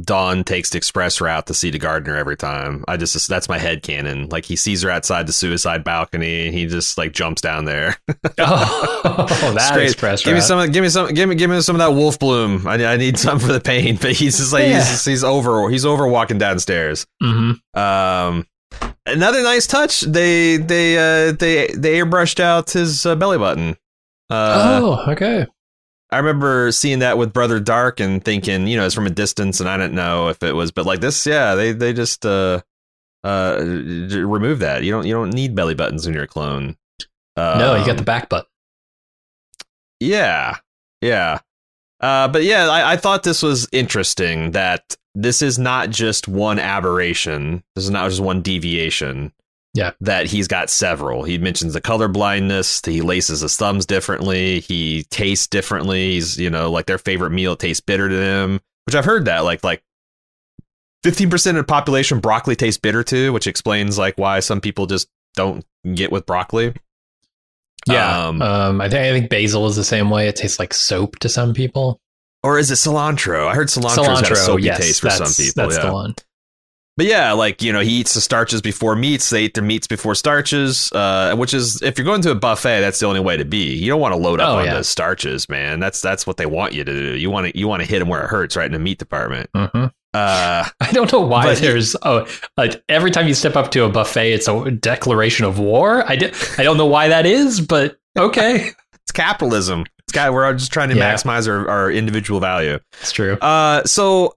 [0.01, 2.83] Don takes the express route to see the gardener every time.
[2.88, 4.27] I just that's my head canon.
[4.29, 7.97] Like he sees her outside the suicide balcony and he just like jumps down there.
[8.39, 10.71] oh, that express Give me some.
[10.71, 11.13] Give me some.
[11.13, 12.67] Give me give me some of that wolf bloom.
[12.67, 13.97] I, I need some for the pain.
[13.99, 14.83] But he's just like yeah.
[14.83, 17.07] he's he's over he's over walking downstairs.
[17.23, 17.79] Mm-hmm.
[17.79, 18.45] Um,
[19.05, 20.01] another nice touch.
[20.01, 23.77] They they uh they they airbrushed out his uh, belly button.
[24.29, 25.47] Uh, oh, okay.
[26.10, 29.60] I remember seeing that with Brother Dark and thinking, you know, it's from a distance,
[29.60, 32.62] and I didn't know if it was, but like this, yeah, they they just uh
[33.24, 34.84] uh remove that.
[34.84, 36.78] You don't you don't need belly buttons when you're a clone.
[37.36, 38.47] Um, no, you got the back button.
[39.99, 40.58] Yeah,
[41.01, 41.39] yeah,
[41.99, 46.60] uh, but yeah, I, I thought this was interesting that this is not just one
[46.60, 47.64] aberration.
[47.76, 49.34] This is not just one deviation.
[49.78, 49.91] Yeah.
[50.01, 51.23] That he's got several.
[51.23, 52.82] He mentions the color blindness.
[52.84, 54.61] He laces his thumbs differently.
[54.61, 56.13] He tastes differently.
[56.13, 59.41] He's, you know, like their favorite meal tastes bitter to them, which I've heard that.
[59.41, 59.84] Like, like
[61.05, 65.09] 15% of the population broccoli tastes bitter to, which explains like why some people just
[65.36, 65.63] don't
[65.93, 66.73] get with broccoli.
[67.88, 68.28] Yeah.
[68.28, 70.28] Um, um I think I think basil is the same way.
[70.28, 72.01] It tastes like soap to some people.
[72.41, 73.45] Or is it cilantro?
[73.45, 75.63] I heard cilantro has a soapy yes, taste for some people.
[75.63, 75.86] That's yeah.
[75.86, 76.15] the one
[76.97, 79.29] but yeah, like you know, he eats the starches before meats.
[79.29, 82.81] They eat their meats before starches, uh, which is if you're going to a buffet,
[82.81, 83.75] that's the only way to be.
[83.75, 84.73] You don't want to load up oh, on yeah.
[84.73, 85.79] the starches, man.
[85.79, 87.15] That's that's what they want you to do.
[87.15, 88.97] You want to you want to hit them where it hurts, right in the meat
[88.97, 89.51] department.
[89.55, 89.85] Mm-hmm.
[90.15, 92.27] Uh, I don't know why there's oh
[92.57, 96.03] like every time you step up to a buffet, it's a declaration of war.
[96.09, 99.85] I did I don't know why that is, but okay, it's capitalism.
[99.99, 101.13] It's got we're just trying to yeah.
[101.13, 102.79] maximize our, our individual value.
[103.01, 103.33] It's true.
[103.35, 104.33] Uh, so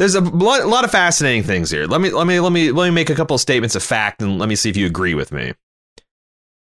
[0.00, 1.84] there's a lot, of fascinating things here.
[1.84, 4.22] Let me let me let me let me make a couple of statements of fact
[4.22, 5.52] and let me see if you agree with me.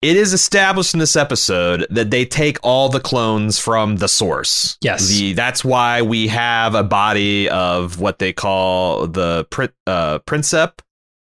[0.01, 4.77] It is established in this episode that they take all the clones from the source.
[4.79, 9.45] Yes, the, that's why we have a body of what they call the
[9.85, 10.79] uh, Princep,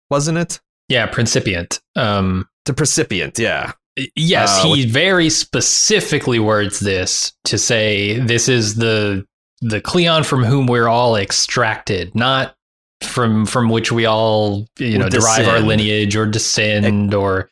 [0.08, 0.60] wasn't it?
[0.88, 1.80] Yeah, Principiant.
[1.96, 3.36] Um, the Principiant.
[3.36, 3.72] Yeah.
[4.14, 9.26] Yes, uh, he which, very specifically words this to say this is the
[9.60, 12.56] the Cleon from whom we're all extracted, not
[13.02, 17.50] from from which we all you know derive our lineage or descend or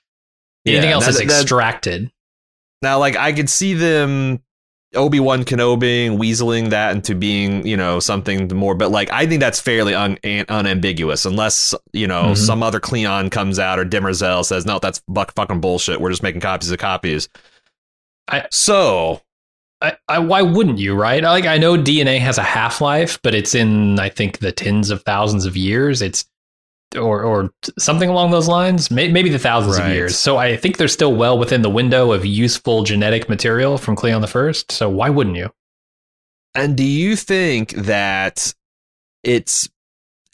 [0.66, 2.06] anything yeah, else that, is extracted.
[2.06, 2.12] That,
[2.82, 4.42] now, like I could see them
[4.94, 8.74] Obi Wan Kenobi weaseling that into being, you know, something more.
[8.74, 12.34] But like, I think that's fairly un- unambiguous, unless you know mm-hmm.
[12.34, 16.00] some other Cleon comes out or Demerzel says, "No, that's buck fucking bullshit.
[16.00, 17.28] We're just making copies of copies."
[18.28, 19.20] I, so
[19.84, 21.22] I, I, why wouldn't you, right?
[21.22, 24.88] Like I know DNA has a half life, but it's in I think the tens
[24.90, 26.00] of thousands of years.
[26.00, 26.24] It's
[26.96, 29.88] or or something along those lines, maybe the thousands right.
[29.88, 30.16] of years.
[30.16, 34.22] So I think they're still well within the window of useful genetic material from Cleon
[34.22, 34.72] the First.
[34.72, 35.50] So why wouldn't you?
[36.54, 38.54] And do you think that
[39.22, 39.68] it's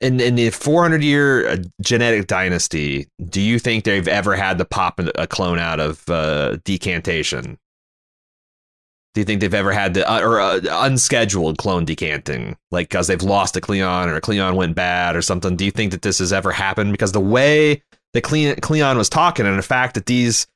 [0.01, 4.65] in in the 400 year uh, genetic dynasty, do you think they've ever had to
[4.65, 7.59] pop a clone out of uh, decantation?
[9.15, 13.09] Do you think they've ever had to uh, or uh, unscheduled clone decanting, like because
[13.09, 15.57] they've lost a Cleon or a Cleon went bad or something?
[15.57, 16.93] Do you think that this has ever happened?
[16.93, 17.83] Because the way
[18.13, 20.47] that Cleon, Cleon was talking and the fact that these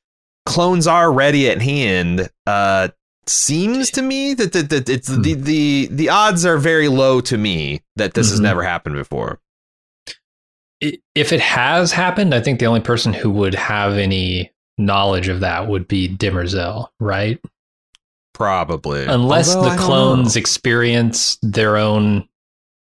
[0.45, 2.89] clones are ready at hand, uh,
[3.27, 5.21] seems to me that, that, that it's hmm.
[5.21, 8.33] the, the the odds are very low to me that this mm-hmm.
[8.33, 9.39] has never happened before.
[10.81, 15.39] If it has happened, I think the only person who would have any knowledge of
[15.39, 17.39] that would be Demerzel, right?
[18.35, 19.05] Probably.
[19.05, 22.27] Unless Although, the clones experience their own,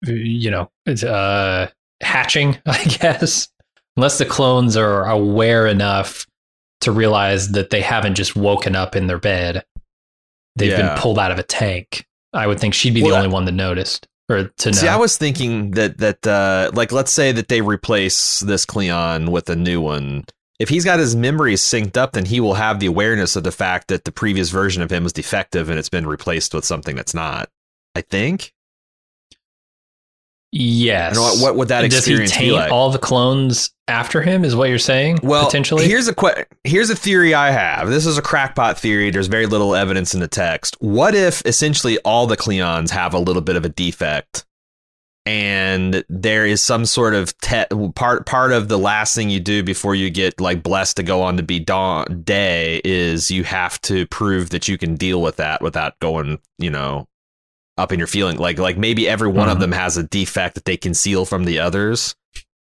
[0.06, 0.70] you know,
[1.06, 1.66] uh,
[2.02, 3.48] hatching, I guess.
[3.96, 6.26] Unless the clones are aware enough
[6.80, 9.64] to realize that they haven't just woken up in their bed
[10.56, 10.94] they've yeah.
[10.94, 12.06] been pulled out of a tank.
[12.32, 14.76] I would think she'd be well, the only one that noticed or to know.
[14.76, 19.32] See, I was thinking that that uh, like let's say that they replace this Cleon
[19.32, 20.24] with a new one.
[20.60, 23.50] If he's got his memories synced up, then he will have the awareness of the
[23.50, 26.94] fact that the previous version of him was defective and it's been replaced with something
[26.94, 27.48] that's not.
[27.96, 28.52] I think.
[30.52, 31.18] Yes.
[31.18, 32.72] What, what would that Does experience be like?
[32.72, 34.44] all the clones after him?
[34.44, 35.20] Is what you're saying?
[35.22, 35.86] Well, potentially.
[35.88, 37.88] Here's a que- here's a theory I have.
[37.88, 39.10] This is a crackpot theory.
[39.10, 40.76] There's very little evidence in the text.
[40.80, 44.44] What if essentially all the Cleons have a little bit of a defect,
[45.26, 49.62] and there is some sort of te- part part of the last thing you do
[49.62, 53.80] before you get like blessed to go on to be dawn day is you have
[53.82, 57.06] to prove that you can deal with that without going, you know,
[57.76, 58.38] up in your feeling.
[58.38, 59.52] Like like maybe every one mm-hmm.
[59.52, 62.14] of them has a defect that they conceal from the others,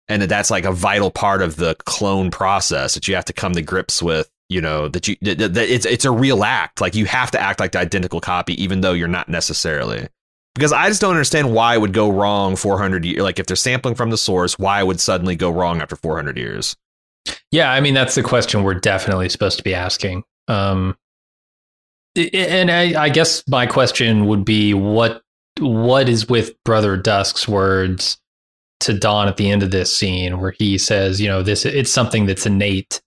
[0.09, 3.33] and that that's like a vital part of the clone process that you have to
[3.33, 4.31] come to grips with.
[4.51, 6.83] You know that you that, that it's it's a real act.
[6.83, 10.09] Like you have to act like the identical copy, even though you're not necessarily.
[10.55, 13.23] Because I just don't understand why it would go wrong 400 years.
[13.23, 16.77] Like if they're sampling from the source, why would suddenly go wrong after 400 years?
[17.51, 20.25] Yeah, I mean that's the question we're definitely supposed to be asking.
[20.49, 20.97] Um,
[22.17, 25.23] and I, I, guess my question would be what
[25.61, 28.19] what is with Brother Dusk's words
[28.81, 31.93] to Dawn at the end of this scene where he says, you know, this it's
[31.93, 33.01] something that's innate.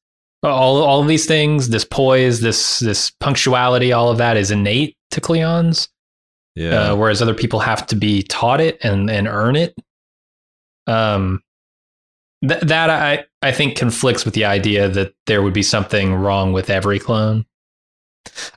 [0.44, 4.96] All all of these things, this poise, this this punctuality, all of that is innate
[5.12, 5.90] to Cleons.
[6.56, 6.92] Yeah.
[6.92, 9.76] Uh, whereas other people have to be taught it and and earn it.
[10.88, 11.44] Um,
[12.48, 16.54] th- that I I think conflicts with the idea that there would be something wrong
[16.54, 17.46] with every clone.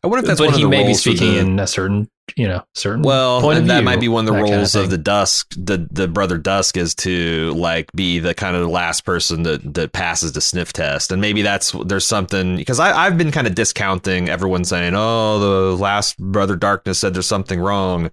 [0.02, 2.62] I wonder if that's but he may be speaking the, in a certain, you know,
[2.74, 4.90] certain well, point of that view, might be one of the roles kind of, of,
[4.90, 9.04] the Dusk, the the brother Dusk, is to like be the kind of the last
[9.04, 13.18] person that that passes the sniff test, and maybe that's there's something because I I've
[13.18, 18.10] been kind of discounting everyone saying, oh, the last brother Darkness said there's something wrong.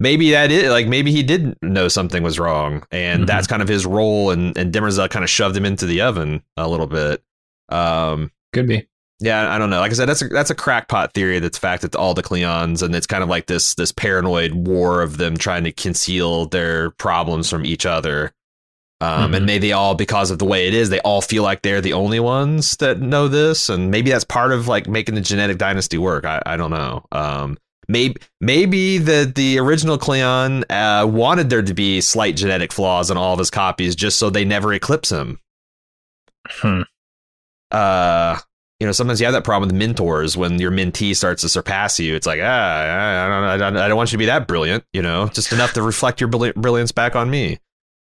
[0.00, 3.26] Maybe that is like maybe he did know something was wrong, and mm-hmm.
[3.26, 6.42] that's kind of his role, and and Demerzel kind of shoved him into the oven
[6.56, 7.22] a little bit.
[7.68, 8.86] Um, Could be.
[9.20, 9.80] Yeah, I don't know.
[9.80, 11.38] Like I said, that's a that's a crackpot theory.
[11.38, 15.02] That's fact that all the Cleons, and it's kind of like this this paranoid war
[15.02, 18.32] of them trying to conceal their problems from each other.
[19.00, 19.34] Um, mm-hmm.
[19.34, 21.92] And maybe all because of the way it is, they all feel like they're the
[21.92, 25.98] only ones that know this, and maybe that's part of like making the genetic dynasty
[25.98, 26.24] work.
[26.24, 27.04] I, I don't know.
[27.12, 27.56] Um,
[27.88, 33.16] maybe maybe the the original Cleon uh, wanted there to be slight genetic flaws in
[33.16, 35.38] all of his copies, just so they never eclipse him.
[36.48, 36.82] Hmm.
[37.70, 38.38] Uh,
[38.84, 41.98] you know, sometimes you have that problem with mentors when your mentee starts to surpass
[41.98, 42.14] you.
[42.14, 44.84] It's like, ah, I don't, I don't, I don't want you to be that brilliant,
[44.92, 47.60] you know, just enough to reflect your brilliance back on me.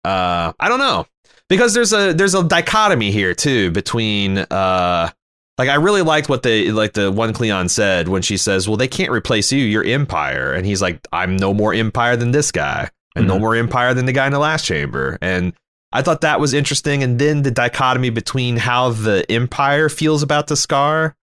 [0.04, 1.08] Uh, I don't know
[1.48, 5.10] because there's a there's a dichotomy here too between uh,
[5.58, 8.76] like I really liked what they like the one Cleon said when she says, "Well,
[8.76, 9.64] they can't replace you.
[9.64, 13.34] You're Empire," and he's like, "I'm no more Empire than this guy, and mm-hmm.
[13.34, 15.52] no more Empire than the guy in the last chamber." And
[15.93, 17.03] I thought that was interesting.
[17.03, 21.16] And then the dichotomy between how the Empire feels about the Scar,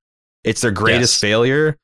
[0.44, 1.22] it's their greatest yes.
[1.22, 1.78] failure,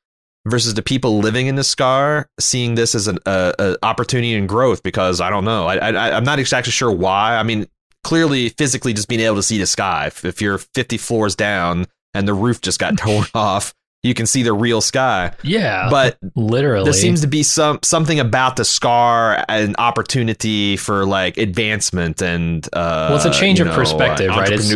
[0.46, 4.48] versus the people living in the Scar seeing this as an a, a opportunity and
[4.48, 4.82] growth.
[4.82, 7.36] Because I don't know, I, I I'm not exactly sure why.
[7.36, 7.66] I mean,
[8.02, 10.06] clearly, physically, just being able to see the sky.
[10.06, 13.74] If, if you're 50 floors down and the roof just got torn off,
[14.04, 15.32] you can see the real sky.
[15.42, 21.06] Yeah, but literally, there seems to be some something about the scar an opportunity for
[21.06, 24.52] like advancement and uh, well, it's a change of know, perspective, right?
[24.52, 24.72] It's,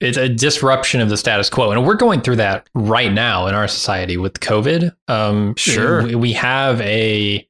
[0.00, 3.54] it's a disruption of the status quo, and we're going through that right now in
[3.54, 4.92] our society with COVID.
[5.06, 7.48] Um, sure, we, have a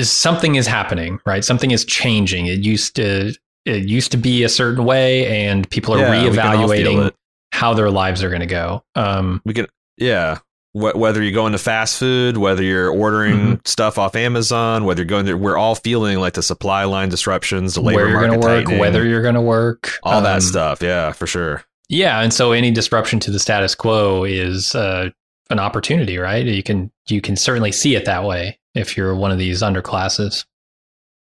[0.00, 1.44] something is happening, right?
[1.44, 2.46] Something is changing.
[2.46, 3.34] It used to
[3.64, 7.12] it used to be a certain way, and people are yeah, reevaluating
[7.50, 8.84] how their lives are going to go.
[8.94, 9.66] Um, we can
[9.96, 10.38] yeah.
[10.72, 13.54] Wh- whether you're going to fast food, whether you're ordering Mm-hmm.
[13.64, 17.74] stuff off Amazon, whether you're going to, we're all feeling like the supply line disruptions,
[17.74, 20.34] the labor where you're market to work, tightening, whether you're going to work, all that
[20.36, 20.82] um, stuff.
[20.82, 21.64] Yeah, for sure.
[21.88, 25.10] Yeah, and so any disruption to the status quo is uh,
[25.50, 26.44] an opportunity, right?
[26.44, 30.44] You can you can certainly see it that way if you're one of these underclasses.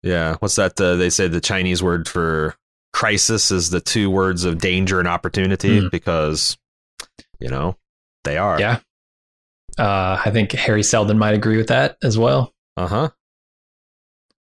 [0.03, 0.37] Yeah.
[0.41, 0.81] What's that?
[0.81, 2.55] Uh, they say the Chinese word for
[2.93, 5.91] crisis is the two words of danger and opportunity Mm.
[5.91, 6.57] because,
[7.39, 7.77] you know,
[8.29, 8.61] they are.
[8.61, 8.79] Yeah.
[9.79, 12.53] Uh, I think Hari Seldon might agree with that as well.
[12.76, 13.11] Uh-huh.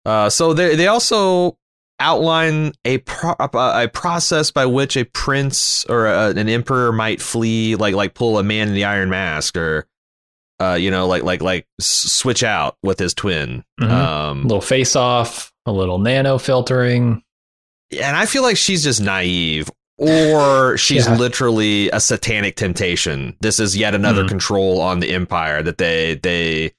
[0.05, 1.57] Uh So they they also
[1.99, 7.75] outline a pro- a process by which a prince or a, an emperor might flee,
[7.75, 9.85] like like pull a man in the Iron Mask, or
[10.59, 13.63] uh, you know, like like like switch out with his twin.
[13.79, 13.89] Mhm.
[13.89, 13.93] A
[14.31, 17.21] Um, little face off, a little nano filtering.
[17.91, 19.69] and I feel like she's just naive.
[20.01, 21.15] Or she's Yeah.
[21.15, 23.35] literally a satanic temptation.
[23.41, 24.29] This is yet another Mhm.
[24.29, 26.71] control on the empire that they they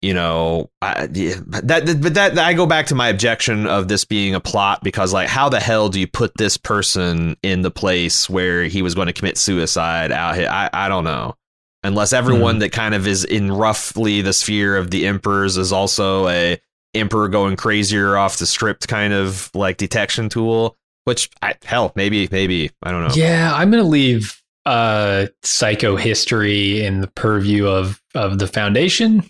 [0.00, 4.04] you know I, yeah, that but that I go back to my objection of this
[4.06, 7.70] being a plot because like how the hell do you put this person in the
[7.70, 10.48] place where he was going to commit suicide out here?
[10.50, 11.36] I I don't know.
[11.84, 16.28] Unless everyone that kind of is in roughly the sphere of the emperors is also
[16.28, 16.58] a
[16.94, 20.76] emperor going crazier off the script kind of like detection tool.
[21.04, 23.14] Which I, hell maybe maybe I don't know.
[23.14, 29.24] Yeah, I'm going to leave uh, psycho history in the purview of of the Foundation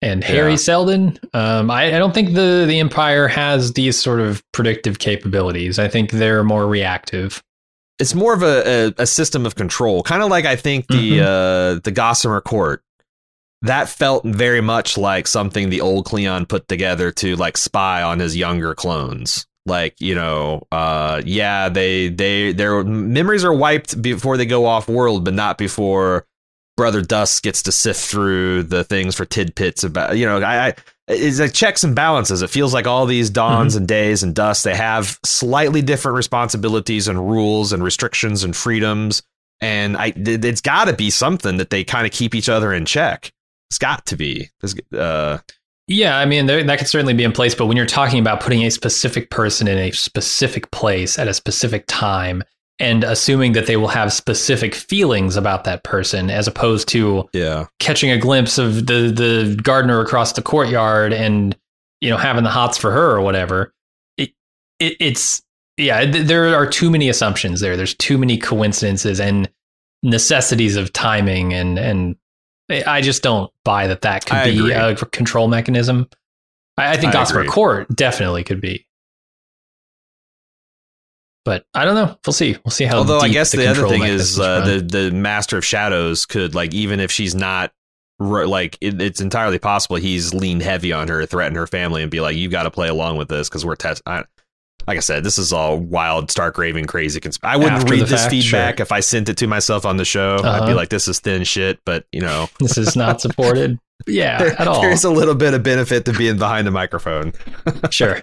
[0.00, 0.56] and Hari Yeah.
[0.56, 1.18] Seldon.
[1.34, 5.78] Um, I, I don't think the the Empire has these sort of predictive capabilities.
[5.80, 7.42] I think they're more reactive.
[7.98, 11.20] it's more of a, a, a system of control, kind of like I think the
[11.20, 12.80] uh, the Gossamer Court.
[13.62, 18.20] That felt very much like something the old Cleon put together to like spy on
[18.20, 19.47] his younger clones.
[19.68, 24.88] Like you know, uh, yeah, they they their memories are wiped before they go off
[24.88, 26.26] world, but not before
[26.76, 30.40] Brother Dusk gets to sift through the things for tidbits about you know.
[30.40, 30.74] I, I
[31.10, 32.42] it's like checks and balances.
[32.42, 37.08] It feels like all these dawns and days and dusk they have slightly different responsibilities
[37.08, 39.22] and rules and restrictions and freedoms.
[39.60, 42.74] And I, it- it's got to be something that they kind of keep each other
[42.74, 43.32] in check.
[43.70, 44.50] It's got to be.
[44.96, 45.38] Uh,
[45.88, 48.40] Yeah, I mean there, that could certainly be in place, but when you're talking about
[48.40, 52.44] putting a specific person in a specific place at a specific time
[52.78, 57.66] and assuming that they will have specific feelings about that person, as opposed to yeah,
[57.80, 61.56] catching a glimpse of the the gardener across the courtyard and
[62.02, 63.72] you know having the hots for her or whatever,
[64.18, 64.30] it,
[64.78, 65.42] it it's
[65.78, 67.76] yeah, th- there are too many assumptions there.
[67.76, 69.48] There's too many coincidences and
[70.02, 72.16] necessities of timing and and
[72.70, 74.72] I just don't buy that that could I be agree.
[74.72, 76.08] a control mechanism.
[76.76, 77.46] I, I think I agree.
[77.46, 78.86] Court definitely could be.
[81.44, 82.18] But I don't know.
[82.26, 82.56] We'll see.
[82.64, 82.98] We'll see how.
[82.98, 86.74] Although I guess the, other thing is uh, the the Master of Shadows could like
[86.74, 87.72] even if she's not
[88.18, 92.20] like it, it's entirely possible he's leaned heavy on her, threaten her family, and be
[92.20, 94.24] like, "You got to play along with this because we're test." I,
[94.88, 97.20] like I said, this is all wild, stark raving, crazy.
[97.20, 98.82] Consp- I wouldn't After read this fact, feedback sure.
[98.82, 100.36] if I sent it to myself on the show.
[100.36, 100.74] I'd be Uh-huh.
[100.74, 103.78] like, "This is thin shit," but you know, this is not supported.
[104.06, 104.80] Yeah, at all.
[104.80, 107.32] there's a little bit of benefit to being behind the microphone.
[107.90, 108.22] sure.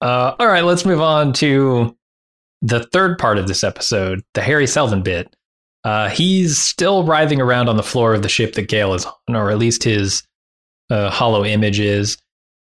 [0.00, 1.96] Uh, all right, let's move on to
[2.62, 5.34] the third part of this episode, the Hari Seldon bit.
[5.84, 9.36] Uh, he's still writhing around on the floor of the ship that Gaal is on,
[9.36, 10.22] or at least his
[10.90, 12.16] uh, hollow image is.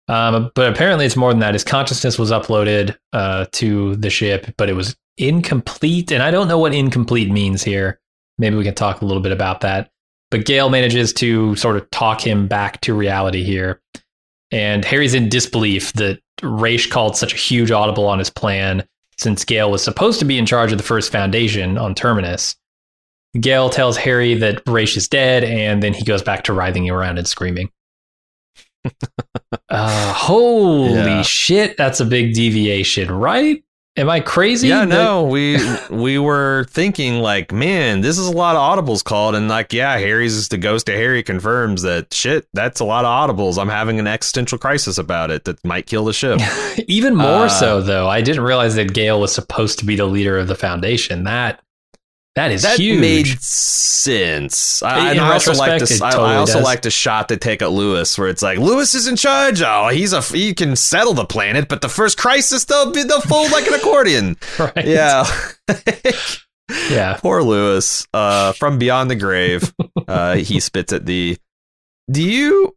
[0.07, 1.53] Um, but apparently, it's more than that.
[1.53, 6.11] His consciousness was uploaded uh, to the ship, but it was incomplete.
[6.11, 7.99] And I don't know what incomplete means here.
[8.37, 9.91] Maybe we can talk a little bit about that.
[10.31, 13.81] But Gaal manages to sort of talk him back to reality here.
[14.51, 18.85] And Hari's in disbelief that Raych called such a huge audible on his plan
[19.17, 22.55] since Gaal was supposed to be in charge of the first foundation on Terminus.
[23.37, 27.17] Gaal tells Hari that Raych is dead, and then he goes back to writhing around
[27.17, 27.71] and screaming.
[29.69, 31.21] Uh, holy Yeah.
[31.21, 33.63] shit, that's a big deviation, right?
[33.95, 34.69] Am I crazy?
[34.69, 35.57] Yeah, that- no, we
[35.91, 39.97] we were thinking like, man, this is a lot of audibles called, and like, yeah,
[39.99, 42.47] Hari's the ghost of Hari confirms that shit.
[42.53, 43.59] That's a lot of audibles.
[43.61, 46.39] I'm having an existential crisis about it that might kill the ship.
[46.87, 48.09] Even more Uh, so, though.
[48.09, 51.23] I didn't realize that Gaal was supposed to be the leader of the foundation.
[51.25, 51.61] That
[52.35, 52.99] that is that huge.
[52.99, 54.81] made sense.
[54.83, 55.99] I, In I also like this.
[55.99, 56.63] totally I also does.
[56.63, 59.61] like the shot they take at Lewis, where it's like Lewis is in charge.
[59.61, 63.21] Oh, he's a he can settle the planet, but the first crisis they'll be they'll
[63.21, 64.37] fold like an accordion.
[64.59, 64.85] right?
[64.85, 65.25] Yeah.
[66.89, 67.17] yeah.
[67.21, 68.07] Poor Lewis.
[68.13, 69.73] Uh, from beyond the grave,
[70.07, 71.37] uh, he spits at the.
[72.11, 72.75] Do you?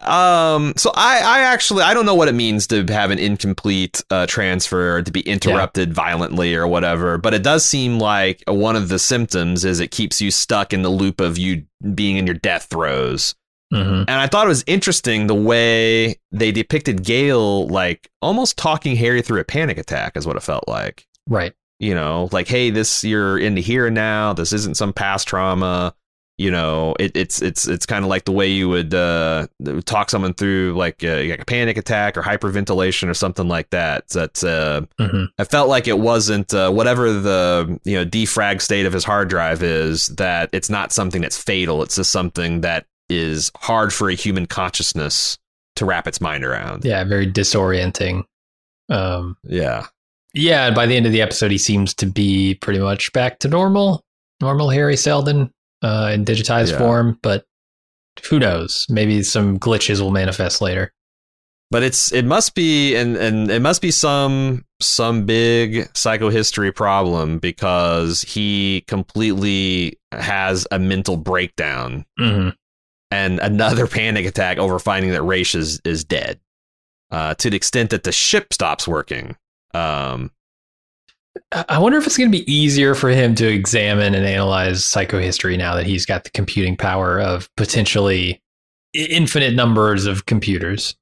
[0.00, 4.02] Um, so I, I actually, I don't know what it means to have an incomplete
[4.10, 5.94] uh, transfer or to be interrupted yeah.
[5.94, 10.20] violently or whatever, but it does seem like one of the symptoms is it keeps
[10.20, 13.34] you stuck in the loop of you being in your death throes.
[13.72, 14.04] Mm-hmm.
[14.08, 19.20] And I thought it was interesting the way they depicted Gaal like almost talking Hari
[19.20, 21.06] through a panic attack is what it felt like.
[21.26, 21.52] Right.
[21.78, 24.32] You know, like, hey, this you're into here now.
[24.32, 25.94] This isn't some past trauma
[26.38, 29.46] you know it, it's it's it's kind of like the way you would uh,
[29.84, 34.08] talk someone through like a, like a, panic attack or hyperventilation or something like that
[34.08, 35.24] that uh, mm-hmm.
[35.38, 39.28] i felt like it wasn't uh, whatever the you know defrag state of his hard
[39.28, 41.82] drive is that it's not something that's fatal.
[41.82, 45.38] It's just something that is hard for a human consciousness
[45.76, 46.84] to wrap its mind around.
[46.84, 48.24] Yeah very disorienting.
[48.88, 49.86] Um yeah.
[50.34, 53.38] yeah and by the end of the episode he seems to be pretty much back
[53.40, 54.04] to normal
[54.40, 55.52] normal hari seldon
[55.82, 56.78] uh, in digitized yeah.
[56.78, 57.44] form, but
[58.28, 58.86] who knows?
[58.88, 60.92] Maybe some glitches will manifest later.
[61.70, 67.38] But it's it must be and and it must be some some big psychohistory problem
[67.38, 72.50] because he completely has a mental breakdown mm-hmm.
[73.10, 76.40] and another panic attack over finding that Raych is is dead.
[77.10, 79.34] Uh, to the extent that the ship stops working.
[79.72, 80.30] Um,
[81.52, 85.56] I wonder if it's going to be easier for him to examine and analyze psychohistory
[85.58, 88.40] now that he's got the computing power of potentially
[88.94, 90.96] infinite numbers of computers.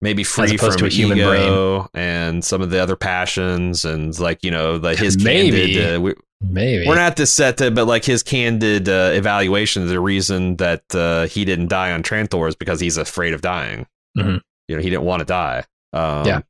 [0.00, 4.44] Maybe free from to a human brain and some of the other passions and like
[4.44, 7.86] you know the his maybe candid, uh, we, maybe we're not this set to, but
[7.86, 12.54] like his candid uh, evaluation the reason that uh, he didn't die on Trantor is
[12.54, 13.88] because he's afraid of dying.
[14.16, 14.36] Mm-hmm.
[14.68, 15.64] You know he didn't want to die.
[15.92, 16.42] Um, yeah,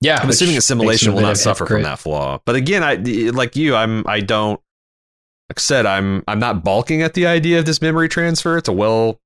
[0.00, 2.40] yeah, I'm assuming assimilation will not suffer from that flaw.
[2.44, 3.74] But again, I like you.
[3.74, 4.06] I'm.
[4.06, 4.60] I don't.
[5.50, 6.24] Like I said, I'm.
[6.26, 8.56] I'm not balking at the idea of this memory transfer.
[8.56, 9.20] It's a well,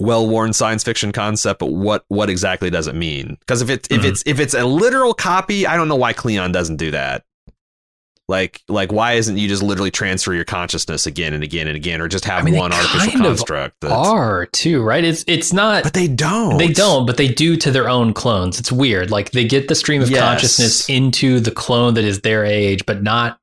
[0.00, 1.60] well-worn science fiction concept.
[1.60, 3.36] But what what exactly does it mean?
[3.40, 4.00] Because if it's mm-hmm.
[4.00, 7.24] if it's if it's a literal copy, I don't know why Cleon doesn't do that.
[8.28, 12.02] Like, like, why isn't you just literally transfer your consciousness again and again and again,
[12.02, 13.80] or just have I mean, one artificial construct?
[13.80, 15.02] That's, are too right.
[15.02, 16.58] It's it's not, but they don't.
[16.58, 18.60] They don't, but they do to their own clones.
[18.60, 19.10] It's weird.
[19.10, 20.20] Like they get the stream of yes.
[20.20, 23.40] consciousness into the clone that is their age, but not.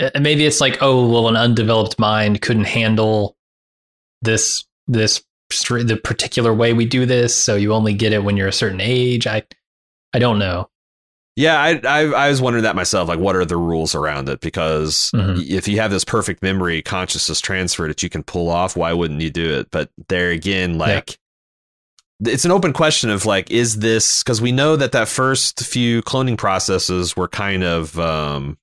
[0.00, 3.36] Uh, maybe it's like, oh, well, an undeveloped mind couldn't handle
[4.20, 8.48] this this the particular way we do this, so you only get it when you're
[8.48, 9.28] a certain age.
[9.28, 9.44] I
[10.12, 10.70] I don't know.
[11.34, 13.08] Yeah, I, I, I was wondering that myself.
[13.08, 14.40] Like, what are the rules around it?
[14.40, 15.40] Because mm-hmm.
[15.40, 19.22] if you have this perfect memory consciousness transfer that you can pull off, why wouldn't
[19.22, 19.70] you do it?
[19.70, 21.18] But there again, like,
[22.20, 22.32] yeah.
[22.32, 26.02] it's an open question of like, is this because we know that that first few
[26.02, 28.58] cloning processes were kind of um,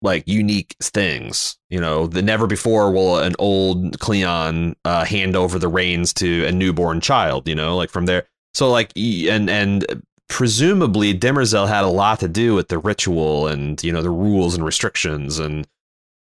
[0.00, 1.58] like unique things.
[1.68, 6.46] You know, the never before will an old Cleon uh, hand over the reins to
[6.46, 7.46] a newborn child.
[7.46, 8.26] You know, like from there.
[8.54, 9.84] So like, and and
[10.28, 14.54] presumably Demerzel had a lot to do with the ritual and you know the rules
[14.54, 15.66] and restrictions and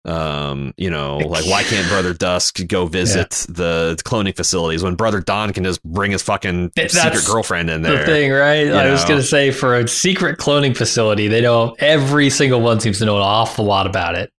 [0.06, 3.54] um you know like why can't brother dusk go visit yeah.
[3.54, 7.80] the cloning facilities when brother Dawn can just bring his fucking That's secret girlfriend in
[7.80, 8.92] there the thing right i know?
[8.92, 13.06] was gonna say for a secret cloning facility they know every single one seems to
[13.06, 14.30] know an awful lot about it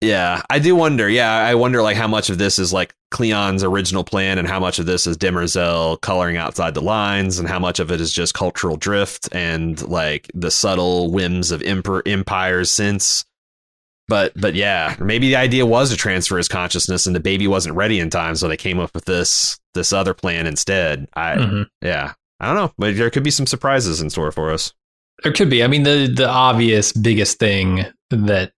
[0.00, 1.08] yeah, I do wonder.
[1.08, 4.60] Yeah, I wonder like how much of this is like Cleon's original plan and how
[4.60, 8.12] much of this is Demerzel coloring outside the lines and how much of it is
[8.12, 13.24] just cultural drift and like the subtle whims of emper- empires since.
[14.06, 17.74] But but yeah, maybe the idea was to transfer his consciousness and the baby wasn't
[17.74, 21.08] ready in time, so they came up with this this other plan instead.
[21.14, 21.62] I mm-hmm.
[21.82, 24.72] yeah, I don't know, but there could be some surprises in store for us.
[25.24, 25.64] There could be.
[25.64, 28.52] I mean, the the obvious biggest thing that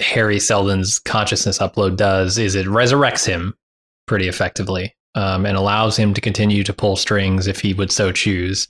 [0.00, 3.56] Hari Seldon's consciousness upload does is it resurrects him
[4.06, 8.12] pretty effectively um, and allows him to continue to pull strings if he would so
[8.12, 8.68] choose.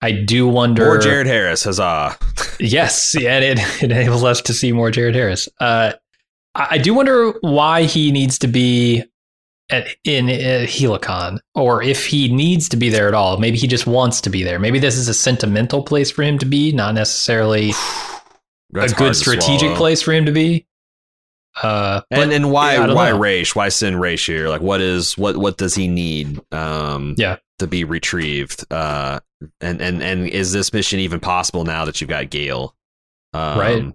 [0.00, 0.84] I do wonder.
[0.84, 2.16] More Jared Harris, huzzah!
[2.60, 5.48] yes, yeah, it, it enables us to see more Jared Harris.
[5.60, 5.92] Uh,
[6.54, 9.04] I do wonder why he needs to be
[9.70, 13.38] at, in at Helicon, or if he needs to be there at all.
[13.38, 14.58] Maybe he just wants to be there.
[14.58, 17.70] Maybe this is a sentimental place for him to be, not necessarily
[18.74, 20.67] a good strategic place for him to be.
[21.62, 23.18] Uh, and and why yeah, why know.
[23.18, 23.54] Raych?
[23.54, 24.48] Why send Raych here?
[24.48, 26.40] Like, what is what what does he need?
[26.52, 28.64] Um, yeah, to be retrieved.
[28.72, 29.20] Uh,
[29.60, 32.72] and and and is this mission even possible now that you've got Gaal?
[33.32, 33.94] Um, right.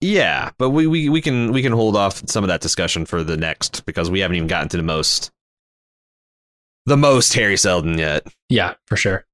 [0.00, 3.22] Yeah, but we, we we can we can hold off some of that discussion for
[3.22, 5.30] the next because we haven't even gotten to the most
[6.86, 8.26] the most Hari Seldon yet.
[8.48, 9.24] Yeah, for sure.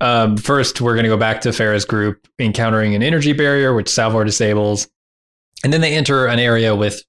[0.00, 3.88] Um, first, we're going to go back to Phara's group encountering an energy barrier, which
[3.88, 4.88] Salvor disables.
[5.64, 7.02] And then they enter an area with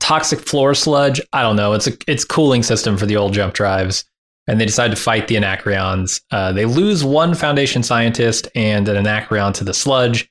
[0.00, 1.20] toxic floor sludge.
[1.32, 1.72] I don't know.
[1.72, 4.04] It's a it's cooling system for the old jump drives,
[4.46, 6.20] and they decide to fight the Anacreons.
[6.30, 10.28] Uh, they lose one Foundation scientist and an Anacreon to the sludge,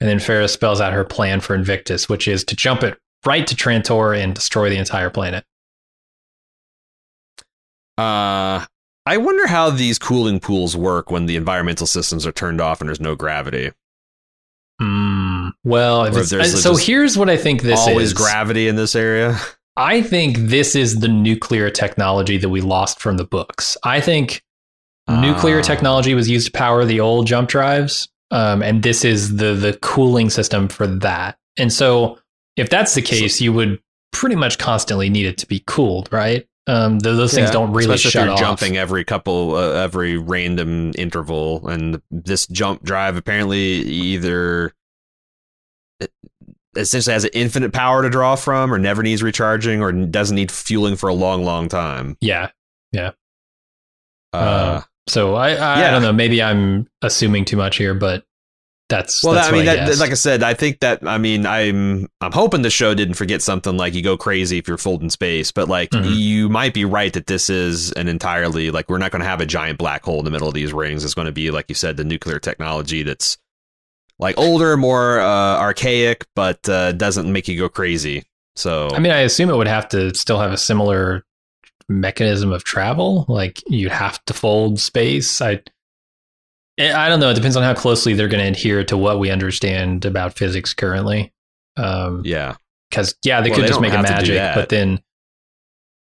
[0.00, 3.46] and then Phara spells out her plan for Invictus, which is to jump it right
[3.46, 5.44] to Trantor and destroy the entire planet.
[7.96, 8.66] Uh,
[9.04, 12.88] I wonder how these cooling pools work when the environmental systems are turned off and
[12.88, 13.70] there's no gravity.
[14.80, 15.11] Mm,
[15.64, 18.14] well, if it's, there's uh, so here's what I think this Always is.
[18.14, 19.38] gravity in this area.
[19.76, 23.76] I think this is the nuclear technology that we lost from the books.
[23.84, 24.42] I think
[25.08, 25.62] nuclear Ah.
[25.62, 29.72] technology was used to power the old jump drives, um, and this is the the
[29.80, 31.38] cooling system for that.
[31.56, 32.18] And so,
[32.56, 33.78] if that's the case, you would
[34.12, 36.46] pretty much constantly need it to be cooled, right?
[36.66, 38.58] Um, th- those things Yeah, don't really especially shut if you're off.
[38.60, 44.72] jumping every couple, uh, every random interval, and this jump drive apparently either it
[46.76, 50.50] essentially has an infinite power to draw from, or never needs recharging, or doesn't need
[50.50, 52.16] fueling for a long, long time.
[52.20, 52.50] Yeah.
[54.32, 56.12] Uh, Uh, So I, I, I don't know.
[56.12, 58.24] Maybe I'm assuming too much here, but
[58.88, 61.16] that's well, that's that, I mean, what that, like I said, I think that I
[61.18, 64.76] mean, I'm I'm hoping the show didn't forget something like you go crazy if you're
[64.78, 66.14] full in space, but like Mhm.
[66.14, 69.40] you might be right that this is an entirely like we're not going to have
[69.40, 71.04] a giant black hole in the middle of these rings.
[71.04, 73.38] It's going to be like you said, the nuclear technology that's
[74.22, 78.24] like older, more uh, archaic, but uh, doesn't make you go crazy.
[78.56, 81.24] So I mean, I assume it would have to still have a similar
[81.88, 83.26] mechanism of travel.
[83.28, 85.42] Like you'd have to fold space.
[85.42, 85.60] I,
[86.78, 87.30] eh, I don't know.
[87.30, 90.72] It depends on how closely they're going to adhere to what we understand about physics
[90.72, 91.32] currently.
[91.76, 92.54] Um, yeah,
[92.90, 95.02] because yeah, they Well, could they just make a have to do magic, but then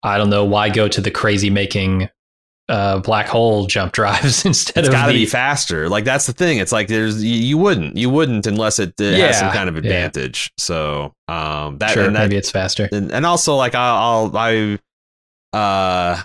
[0.03, 2.09] I don't know why go to the crazy making
[2.67, 5.89] uh, black hole jump drives instead it's of got to be faster.
[5.89, 6.57] Like that's the thing.
[6.57, 9.75] It's like there's you, you wouldn't you wouldn't unless it, uh, has some kind of
[9.75, 9.79] yeah.
[9.79, 10.51] advantage.
[10.57, 12.89] So um, that sure and that, maybe it's faster.
[12.91, 14.79] and, and also like I'll, I'll I
[15.57, 16.23] uh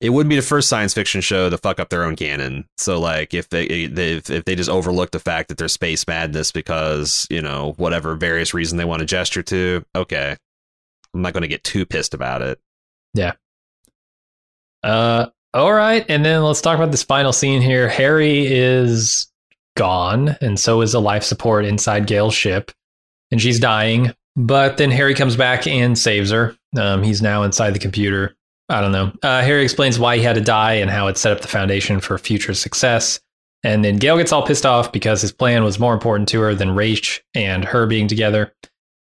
[0.00, 2.64] it wouldn't be the first science fiction show to fuck up their own canon.
[2.76, 6.08] So like if they, they if, if they just overlook the fact that there's space
[6.08, 10.36] madness because you know whatever various reason they want to gesture to, okay,
[11.14, 12.58] I'm not going to get too pissed about it.
[13.14, 13.34] Yeah.
[14.82, 17.88] Uh, all right, and then let's talk about this final scene here.
[17.88, 19.30] Hari is
[19.76, 22.72] gone, and so is the life support inside Gaal's ship,
[23.30, 24.12] and she's dying.
[24.34, 26.56] But then Hari comes back and saves her.
[26.76, 28.34] Um, he's now inside the computer.
[28.70, 29.12] I don't know.
[29.22, 32.00] Uh, Hari explains why he had to die and how it set up the foundation
[32.00, 33.20] for future success.
[33.62, 36.54] And then Gaal gets all pissed off because his plan was more important to her
[36.54, 38.54] than Raych and her being together.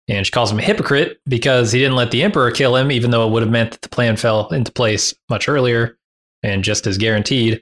[0.07, 3.11] And she calls him a hypocrite because he didn't let the Emperor kill him, even
[3.11, 5.99] though it would have meant that the plan fell into place much earlier
[6.47, 7.61] and just as guaranteed.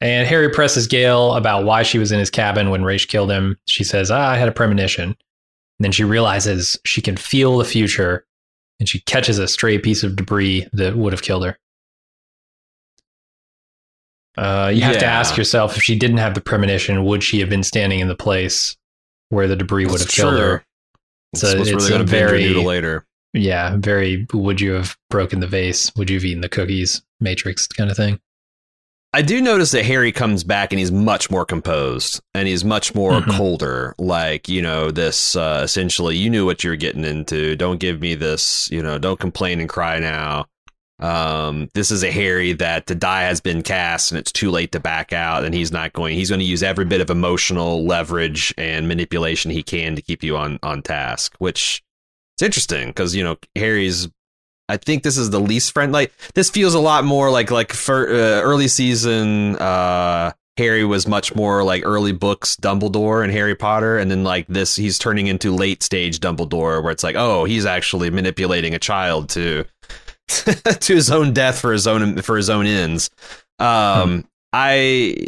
[0.00, 3.56] And Hari presses Gaal about why she was in his cabin when Raych killed him.
[3.68, 5.10] She says, ah, I had a premonition.
[5.10, 5.16] And
[5.78, 8.24] then she realizes she can feel the future
[8.80, 11.58] and she catches a stray piece of debris that would have killed her.
[14.36, 17.50] Uh, you have to ask yourself if she didn't have the premonition, would she have
[17.50, 18.76] been standing in the place
[19.28, 20.64] where the debris would have killed her?
[21.34, 23.06] It's, So what's it's really a very- very later.
[23.32, 24.26] Yeah, very.
[24.32, 25.90] Would you have broken the vase?
[25.96, 27.02] Would you have eaten the cookies?
[27.20, 28.20] Matrix kind of thing.
[29.14, 32.94] I do notice that Hari comes back and he's much more composed and he's much
[32.94, 33.36] more Mhm.
[33.36, 33.94] colder.
[33.98, 37.54] Like, you know, this uh, essentially, you knew what you're getting into.
[37.56, 40.46] Don't give me this, you know, don't complain and cry now.
[40.98, 44.72] Um, this is a Hari that the die has been cast and it's too late
[44.72, 46.14] to back out, and he's not going.
[46.16, 50.22] He's going to use every bit of emotional leverage and manipulation he can to keep
[50.22, 51.34] you on on task.
[51.38, 51.82] Which
[52.42, 54.08] it's interesting because you know Hari's
[54.68, 55.92] I think this is the least friend.
[55.92, 59.56] Like this feels a lot more like like for uh, early season.
[59.56, 64.46] Uh, Hari was much more like early books Dumbledore and Harry Potter, and then like
[64.48, 68.78] this, he's turning into late stage Dumbledore, where it's like, oh, he's actually manipulating a
[68.78, 69.64] child to
[70.28, 73.10] to his own death for his own for his own ends.
[73.58, 75.26] Um, I.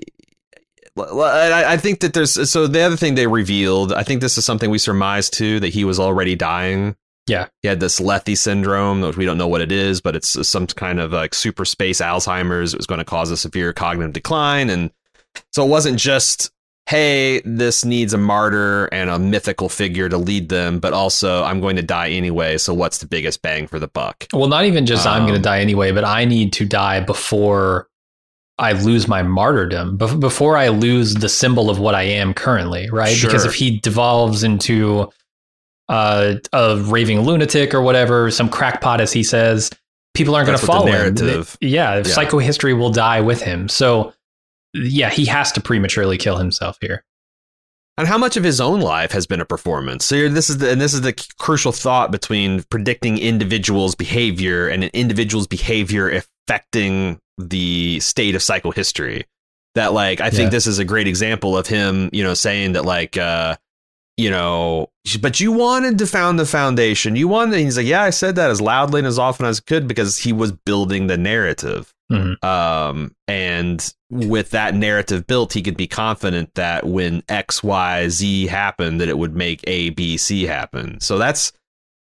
[0.96, 3.92] I I think that there's so the other thing they revealed.
[3.92, 6.94] I think this is something we surmised too that he was already dying
[7.26, 7.46] Yeah.
[7.62, 10.66] he had this Lethe syndrome, which we don't know what it is, but it's some
[10.66, 12.74] kind of like super space Alzheimer's.
[12.74, 14.90] It was going to cause a severe cognitive decline, and
[15.52, 16.50] so it wasn't just
[16.86, 21.60] hey, this needs a martyr and a mythical figure to lead them, but also I'm
[21.60, 22.58] going to die anyway.
[22.58, 24.26] So what's the biggest bang for the buck?
[24.34, 27.00] Well, not even just I'm going to Um, die anyway, but I need to die
[27.00, 27.88] before
[28.58, 33.16] I lose my martyrdom, before I lose the symbol of what I am currently, right?
[33.20, 35.10] Because if he devolves into
[35.88, 39.70] uh, a raving lunatic or whatever, some crackpot, as he says,
[40.14, 41.14] people aren't going to follow him.
[41.60, 42.02] Yeah, Yeah.
[42.02, 43.68] psychohistory will die with him.
[43.68, 44.12] So,
[44.72, 47.04] yeah, he has to prematurely kill himself here.
[47.96, 50.04] and how much of his own life has been a performance.
[50.04, 54.82] So this is the, and this is the crucial thought between predicting individuals' behavior and
[54.82, 56.10] an individual's behavior
[56.48, 59.24] affecting the state of psychohistory.
[59.76, 60.48] That like I think Yeah.
[60.50, 63.54] this is a great example of him, you know, saying that like uh
[64.16, 67.16] you know, but you wanted to found the foundation.
[67.16, 69.68] You wanted, he's like, yeah, I said that as loudly and as often as I
[69.68, 71.92] could because he was building the narrative.
[72.12, 72.42] Mhm.
[72.44, 78.46] Um, and with that narrative built, he could be confident that when X, Y, Z
[78.46, 81.00] happened, that it would make A, B, C happen.
[81.00, 81.52] So that's,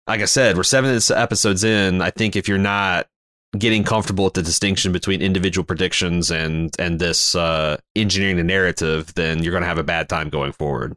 [0.06, 2.00] like I said, we're seven episodes in.
[2.00, 3.08] I think if you're not
[3.58, 9.12] getting comfortable with the distinction between individual predictions and and this uh, engineering the narrative,
[9.14, 10.96] then you're going to have a bad time going forward.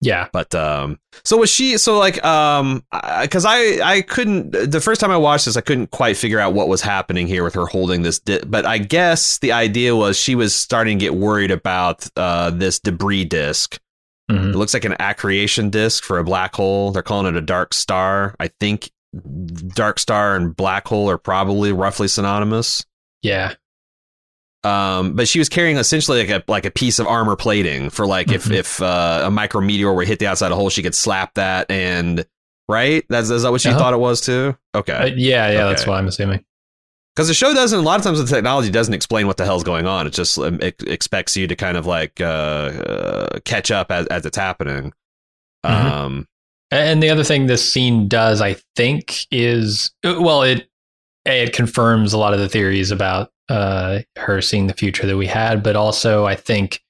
[0.00, 0.28] Yeah.
[0.32, 1.78] But um, so was she?
[1.78, 2.84] So like um,
[3.22, 6.52] because I, I couldn't the first time I watched this, I couldn't quite figure out
[6.52, 8.18] what was happening here with her holding this.
[8.18, 12.50] Di- but I guess the idea was she was starting to get worried about uh
[12.50, 13.78] this debris disk.
[14.30, 14.50] Mhm.
[14.50, 16.90] It looks like an accretion disk for a black hole.
[16.90, 18.34] They're calling it a dark star.
[18.38, 18.90] I think
[19.74, 22.84] dark star and black hole are probably roughly synonymous.
[23.22, 23.54] Yeah.
[24.66, 28.06] Um, but she was carrying essentially like a like a piece of armor plating for
[28.06, 28.54] like if Mhm.
[28.56, 31.70] if uh, a micrometeor were hit the outside of a hole, she could slap that
[31.70, 32.26] and
[32.68, 33.04] right.
[33.08, 33.78] That's is that what she Uh-huh.
[33.78, 34.56] thought it was too?
[34.74, 35.50] Uh, Okay, yeah.
[35.50, 35.64] Yeah.
[35.68, 36.44] That's what I'm assuming.
[37.14, 37.78] because the show doesn't.
[37.78, 40.06] A lot of times the technology doesn't explain what the hell's going on.
[40.06, 44.06] It just um, it expects you to kind of like uh, uh, catch up as
[44.08, 44.92] as it's happening.
[45.64, 45.70] Mhm.
[45.92, 46.28] Um,
[46.72, 50.68] And the other thing this scene does, I think, is well, it
[51.24, 55.26] it confirms a lot of the theories about uh, her seeing the future that we
[55.26, 56.82] had, but also I think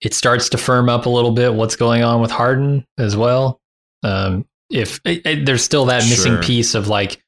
[0.00, 3.60] it starts to firm up a little bit what's going on with Hardin as well.
[4.02, 6.42] Um, if it, it- there's still that missing Sure.
[6.42, 7.22] piece of like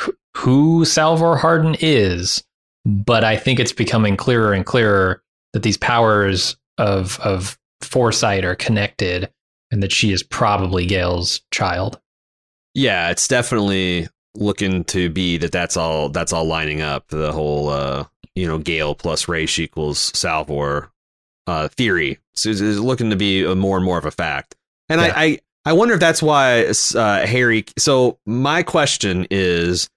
[0.00, 2.42] wh- who Salvor Hardin is,
[2.84, 5.22] but I think it's becoming clearer and clearer
[5.52, 9.30] that these powers of of foresight are connected
[9.70, 11.98] and that she is probably Gaal's child.
[12.74, 17.08] yeah, it's definitely looking to be that that's all that's all lining up.
[17.08, 18.04] The whole uh,
[18.34, 20.90] you know Gaal plus Raych equals Salvor
[21.46, 24.56] uh, theory so is, looking to be a more and more of a fact.
[24.88, 25.12] And Yeah.
[25.14, 27.64] I, I I wonder if that's why uh, Hari.
[27.78, 29.88] So my question is.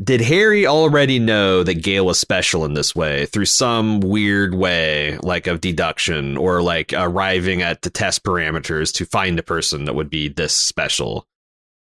[0.00, 5.18] Did Hari already know that Gaal was special in this way through some weird way,
[5.24, 9.96] like of deduction or like arriving at the test parameters to find a person that
[9.96, 11.26] would be this special?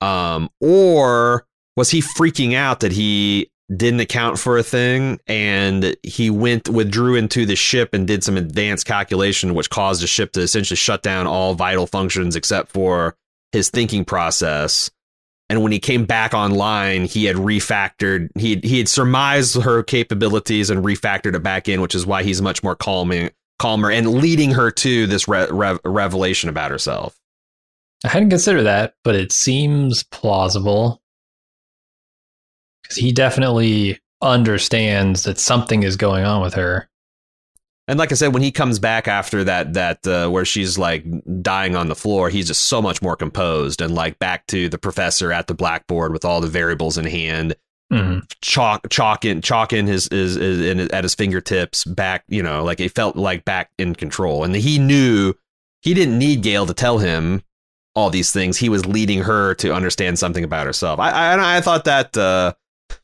[0.02, 1.46] Um, or
[1.80, 7.16] was he freaking out that he didn't account for a thing and he went withdrew
[7.16, 11.04] into the ship and did some advanced calculation which caused the ship to essentially shut
[11.04, 13.16] down all vital functions except for
[13.54, 14.92] his thinking process?
[15.50, 20.70] And when he came back online he had refactored he he had surmised her capabilities
[20.70, 24.52] and refactored it back in which is why he's much more calming calmer and leading
[24.52, 27.16] her to this re- rev- revelation about herself.
[28.04, 30.99] I hadn't considered that, but it seems plausible
[32.90, 36.90] because he definitely understands that something is going on with her.
[37.88, 41.06] And like I said, when he comes back after that, that uh, where she's like
[41.42, 44.78] dying on the floor, he's just so much more composed and like back to the
[44.78, 47.56] professor at the blackboard with all the variables in hand,
[47.92, 48.22] Mhm.
[48.42, 51.84] chalk, chalking, chalking his is in, at his fingertips.
[51.84, 55.34] Back, you know, like it felt like back in control, and he knew
[55.82, 57.42] he didn't need Gaal to tell him
[57.96, 58.58] all these things.
[58.58, 61.00] He was leading her to understand something about herself.
[61.00, 62.16] I I, I thought that.
[62.16, 62.54] Uh,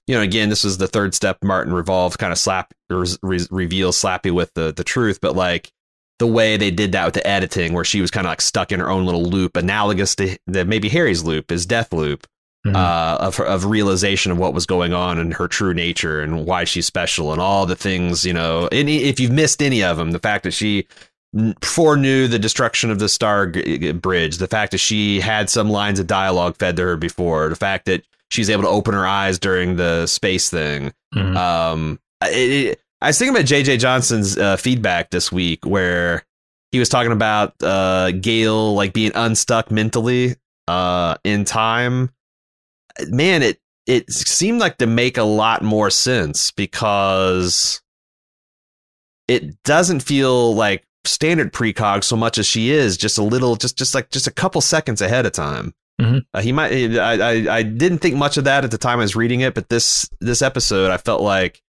[0.08, 1.38] you know, again, this was the third step.
[1.44, 5.72] Martin revolved, kind of slap re- re- reveal slappy with the the truth, but like
[6.20, 8.72] the way they did that with the editing, where she was kind of like stuck
[8.72, 12.26] in her own little loop, analogous to the, maybe Hari's loop, his death loop,
[12.66, 12.76] Mhm.
[12.76, 16.64] uh, of of realization of what was going on and her true nature and why
[16.64, 18.26] she's special and all the things.
[18.26, 20.88] You know, any if you've missed any of them, the fact that she
[21.62, 25.70] foreknew the destruction of the Star G- G- Bridge, the fact that she had some
[25.70, 29.06] lines of dialogue fed to her before, the fact that she's able to open her
[29.06, 30.94] eyes during the space thing.
[31.14, 31.36] Mhm.
[31.36, 36.24] Um, it, it, I was thinking about JJ Johnson's uh, feedback this week where
[36.72, 40.36] he was talking about uh, Gaal like being unstuck mentally
[40.68, 42.10] uh, in time.
[43.08, 47.82] Man, it it seemed like to make a lot more sense because
[49.28, 53.78] it doesn't feel like standard precog so much as she is just a little just
[53.78, 55.74] just like just a couple seconds ahead of time.
[56.02, 56.26] Mhm.
[56.34, 56.72] Uh, he might.
[56.98, 59.54] I, I I didn't think much of that at the time I was reading it,
[59.54, 61.62] but this this episode I felt like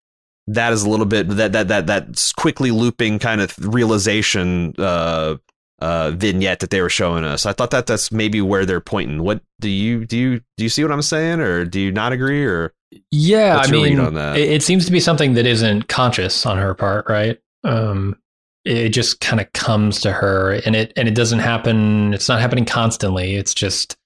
[0.49, 5.37] that is a little bit that that that that quickly looping kind of realization uh
[5.81, 7.47] uh vignette that they were showing us.
[7.47, 9.23] I thought that that's maybe where they're pointing.
[9.23, 12.13] What do you do you do you see what I'm saying or do you not
[12.13, 12.73] agree or
[13.13, 14.39] Yeah, I mean, on that?
[14.39, 17.39] It, it seems to be something that isn't conscious on her part, right?
[17.63, 18.17] Um,
[18.65, 22.41] it just kind of comes to her and it and it doesn't happen it's not
[22.41, 23.97] happening constantly it's just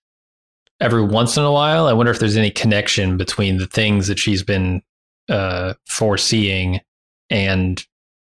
[0.80, 4.18] every once in a while i wonder if there's any connection between the things that
[4.18, 4.82] she's been
[5.28, 6.80] uh foreseeing
[7.30, 7.86] and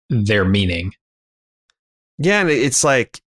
[0.09, 0.93] their meaning
[2.19, 3.21] Yeah, and it's like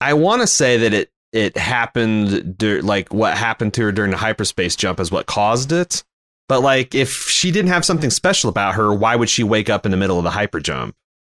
[0.00, 4.10] I want to say that it it happened dur- like what happened to her during
[4.10, 6.04] the hyperspace jump is what caused it.
[6.48, 9.84] But like if she didn't have something special about her, why would she wake up
[9.86, 10.94] in the middle of the hyper jump?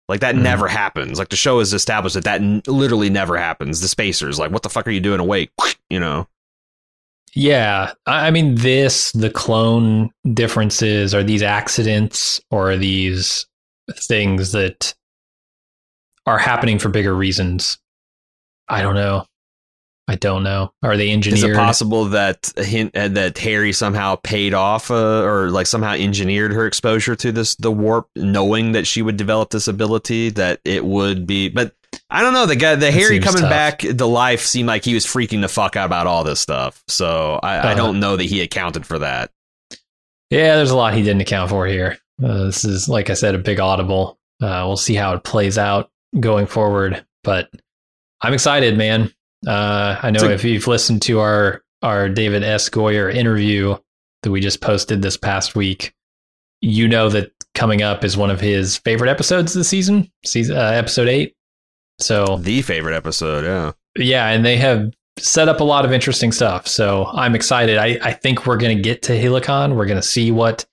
[0.09, 0.43] Like that Mhm.
[0.43, 1.19] never happens.
[1.19, 3.81] Like the show has established that that n- literally never happens.
[3.81, 5.51] The spacers, like, what the fuck are you doing awake?
[5.91, 6.29] You know?
[7.37, 13.47] Yeah i mean this the clone differences are these accidents or are these
[13.95, 14.95] things that
[16.27, 17.79] are happening for bigger reasons?
[18.69, 19.25] I don't know
[20.09, 24.55] i don't know are they Is it possible that hint uh, that Hari somehow paid
[24.55, 29.03] off uh, or like somehow engineered her exposure to this the warp, knowing that she
[29.03, 31.49] would develop this ability that it would be?
[31.49, 31.74] But
[32.11, 32.47] I don't know.
[32.47, 33.51] The guy, the That Hari coming tough.
[33.51, 36.85] back to life seemed like he was freaking the fuck out about all this stuff.
[36.89, 37.74] So I, I Uh.
[37.74, 39.31] don't know that he accounted for that.
[40.31, 41.99] Yeah, there's a lot he didn't account for here.
[42.23, 44.19] Uh, this is, like I said, a big audible.
[44.43, 47.49] Uh, we'll see how it plays out going forward, but
[48.20, 49.12] I'm excited, man.
[49.47, 52.69] Uh, I know So- if you've listened to our our David S.
[52.71, 53.77] Goyer interview
[54.23, 55.93] that we just posted this past week,
[56.61, 60.61] you know that coming up is one of his favorite episodes this season, season uh,
[60.71, 61.35] episode eight.
[61.99, 63.73] So The favorite episode, yeah.
[63.97, 66.67] yeah, and they have set up a lot of interesting stuff.
[66.67, 67.79] So I'm excited.
[67.79, 69.77] I, I think we're going to get to Helicon.
[69.77, 70.67] We're going to see what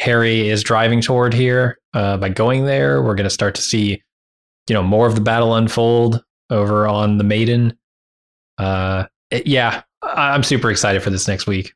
[0.00, 3.02] Hari is driving toward here uh, by going there.
[3.02, 4.02] We're going to start to see,
[4.68, 7.76] you know, more of the battle unfold over on the Maiden.
[8.58, 11.74] Uh, it- yeah, I'm super excited for this next week.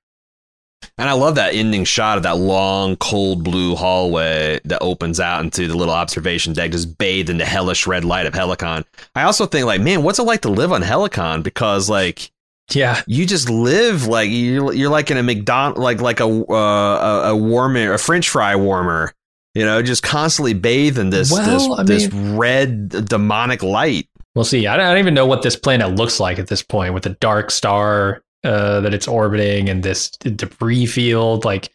[0.98, 5.42] And I love that ending shot of that long, cold blue hallway that opens out
[5.42, 8.84] into the little observation deck, just bathed in the hellish red light of Helicon.
[9.14, 11.42] I also think, like, man, what's it like to live on Helicon?
[11.42, 12.30] Because, like,
[12.72, 17.22] Yeah, you just live like you're, you're like in a McDonald, like like a uh,
[17.30, 19.12] a, warmer, a French fry warmer.
[19.54, 24.08] You know, just constantly bathed in this Well, this I this red demonic light.
[24.36, 24.66] We'll see.
[24.66, 27.02] I don't, I don't even know what this planet looks like at this point with
[27.04, 31.44] the dark star uh, that it's orbiting and this debris field.
[31.44, 31.70] Like,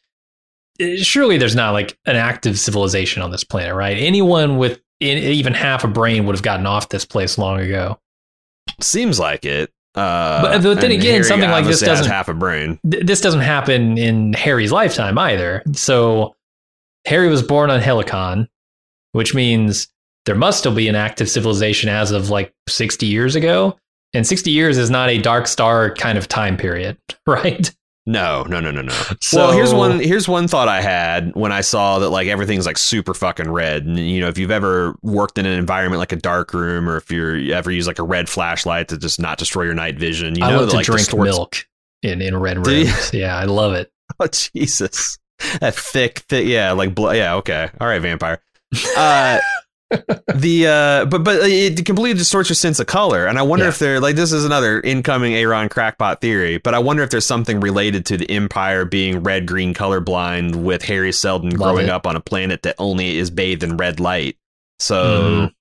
[0.98, 3.98] surely there's not like an active civilization on this planet, right?
[3.98, 7.98] Anyone with in, even half a brain would have gotten off this place long ago.
[8.80, 9.72] Seems like it.
[9.96, 12.80] Uh, But- but then again, Hari something like this doesn't- half a brain.
[12.90, 15.64] Th- this doesn't happen in Hari's lifetime either.
[15.74, 16.36] So
[17.10, 18.48] Hari was born on Helicon,
[19.14, 19.88] which means
[20.26, 23.78] there must still be an active civilization as of like 60 years ago.
[24.14, 27.74] And 60 years is not a dark star kind of time period, right?
[28.06, 28.94] No, no, no, no, no.
[29.22, 30.00] So- well, here's one.
[30.00, 33.86] Here's one thought I had when I saw that like everything's like super fucking red.
[33.86, 36.98] And you know, if you've ever worked in an environment like a dark room, or
[36.98, 39.98] if you're you ever use like a red flashlight to just not destroy your night
[40.00, 41.68] vision, you I know love that to like drink distorts- milk
[42.02, 43.14] in, in red rooms.
[43.14, 43.92] Yeah, I love it.
[44.20, 45.18] Oh Jesus,
[45.62, 47.16] that thick, thick, yeah, like blood.
[47.16, 48.42] Yeah, okay, all right, vampire.
[48.98, 49.40] Uh,
[50.36, 53.70] the uh, but but it completely distorts your sense of color, and I wonder Yeah.
[53.70, 57.26] if there like this is another incoming Aaron crackpot theory, but I wonder if there's
[57.26, 61.92] something related to the Empire being red green colorblind with Hari Seldon Love growing it.
[61.92, 64.38] up on a planet that only is bathed in red light.
[64.80, 65.22] So.
[65.50, 65.54] Mhm.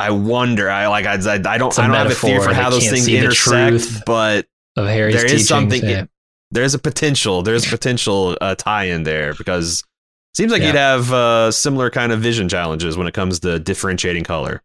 [0.00, 0.70] I wonder.
[0.70, 1.06] I like.
[1.06, 1.76] I, I, I don't.
[1.76, 4.46] I don't have a theory for how those things intersect, but
[4.76, 5.48] there is teachings.
[5.48, 6.04] something yeah.
[6.52, 9.82] there's a potential there's a potential uh, tie-in there because
[10.38, 10.68] seems like Yeah.
[10.68, 14.62] you'd have uh, similar kind of vision challenges when it comes to differentiating color.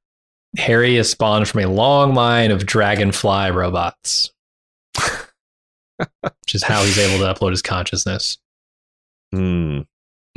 [0.58, 4.32] Hari is spawned from a long line of dragonfly robots,
[5.98, 8.38] which is how he's able to upload his consciousness.
[9.32, 9.80] hmm.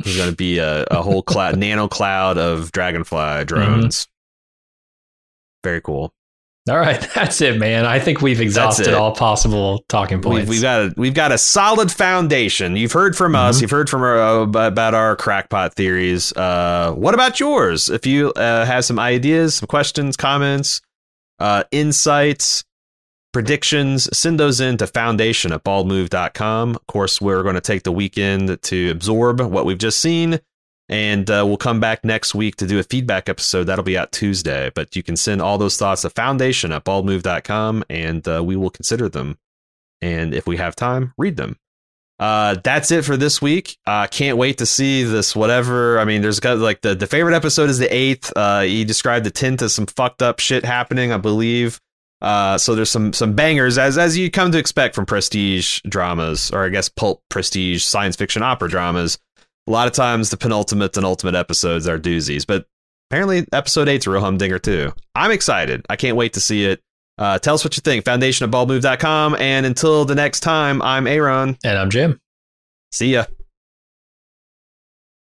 [0.03, 4.07] There's going to be a, a whole cloud nano cloud of dragonfly drones.
[5.63, 6.13] Very cool
[6.69, 7.85] All right, that's it, man.
[7.85, 10.41] I think we've exhausted all possible talking points.
[10.41, 12.75] we've, we've got a, we've got a solid foundation.
[12.75, 13.57] You've heard from us.
[13.57, 13.61] Mhm.
[13.61, 16.33] you've heard from our, uh, about our crackpot theories.
[16.33, 17.89] Uh, what about yours?
[17.89, 20.81] If you uh, have some ideas some questions comments
[21.39, 22.63] uh, insights
[23.33, 27.91] predictions send those in to foundation at baldmove.com of course we're going to take the
[27.91, 30.39] weekend to absorb what we've just seen
[30.89, 34.11] and uh, we'll come back next week to do a feedback episode that'll be out
[34.11, 38.55] tuesday but you can send all those thoughts to foundation at baldmove.com and uh, we
[38.55, 39.37] will consider them
[40.01, 41.57] and if we have time read them
[42.19, 43.77] uh, that's it for this week.
[43.85, 45.35] Uh, can't wait to see this.
[45.35, 45.99] Whatever.
[45.99, 48.33] I mean, there's got like the, the favorite episode is the eighth.
[48.35, 51.79] Uh, he described the tint as some fucked up shit happening, I believe.
[52.19, 56.49] Uh, so there's some some bangers as as you come to expect from prestige dramas,
[56.51, 59.19] or I guess pulp prestige science fiction opera dramas.
[59.67, 62.65] A lot of times the penultimate and ultimate episodes are doozies, but
[63.09, 64.93] apparently episode eight's a real humdinger too.
[65.13, 65.85] I'm excited.
[65.89, 66.81] I can't wait to see it.
[67.17, 68.05] Uh, tell us what you think.
[68.05, 69.35] Foundation at baldmove.com.
[69.39, 71.57] And until the next time, I'm Aaron.
[71.63, 72.19] And I'm Jim.
[72.91, 73.25] See ya.